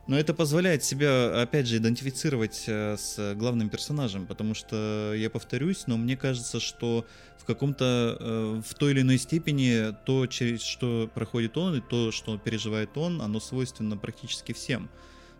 [0.09, 5.83] Но это позволяет себя, опять же, идентифицировать э, с главным персонажем, потому что, я повторюсь,
[5.85, 7.05] но мне кажется, что
[7.37, 12.11] в каком-то, э, в той или иной степени то, через что проходит он, и то,
[12.11, 14.89] что переживает он, оно свойственно практически всем.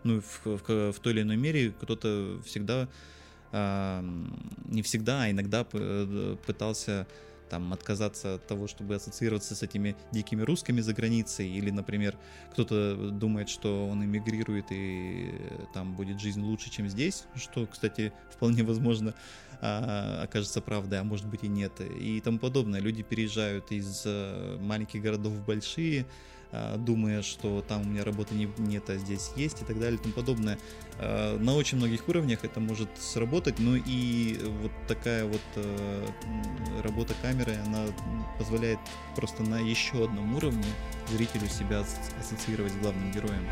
[0.04, 2.88] Ну, в, в, в той или иной мере кто-то всегда,
[3.52, 7.08] не всегда, а иногда э, пытался
[7.50, 12.18] там отказаться от того, чтобы ассоциироваться с этими дикими русскими за границей, или, например,
[12.52, 15.34] кто-то думает, что он эмигрирует и
[15.74, 19.14] там будет жизнь лучше, чем здесь, что, кстати, вполне возможно
[19.62, 22.80] а, окажется правдой, а может быть и нет, и тому подобное.
[22.80, 26.06] Люди переезжают из э, маленьких городов в большие,
[26.78, 30.02] думая, что там у меня работы не, нет, а здесь есть и так далее и
[30.02, 30.58] тому подобное.
[30.98, 36.08] А, на очень многих уровнях это может сработать, но и вот такая вот э,
[36.84, 37.86] работа камеры, она
[38.38, 38.80] позволяет
[39.16, 40.66] просто на еще одном уровне
[41.10, 41.84] зрителю себя
[42.20, 43.46] ассоциировать с главным героем.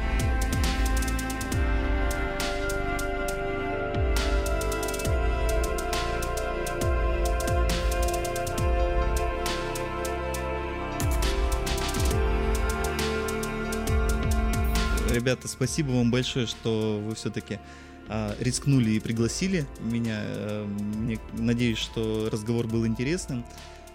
[15.28, 17.60] Ребята, спасибо вам большое, что вы все-таки
[18.08, 20.24] а, рискнули и пригласили меня.
[20.66, 23.44] Мне, надеюсь, что разговор был интересным.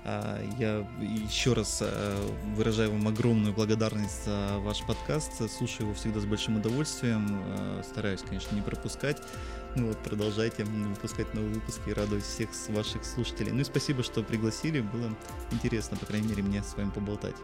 [0.04, 5.32] А, я еще раз а, выражаю вам огромную благодарность за ваш подкаст.
[5.50, 7.26] Слушаю его всегда с большим удовольствием.
[7.30, 9.16] А, стараюсь, конечно, не пропускать.
[9.74, 13.52] Ну вот, продолжайте выпускать новые выпуски и радовать всех ваших слушателей.
[13.52, 14.82] Ну и спасибо, что пригласили.
[14.82, 15.16] Было
[15.50, 17.36] интересно, по крайней мере, мне с вами поболтать.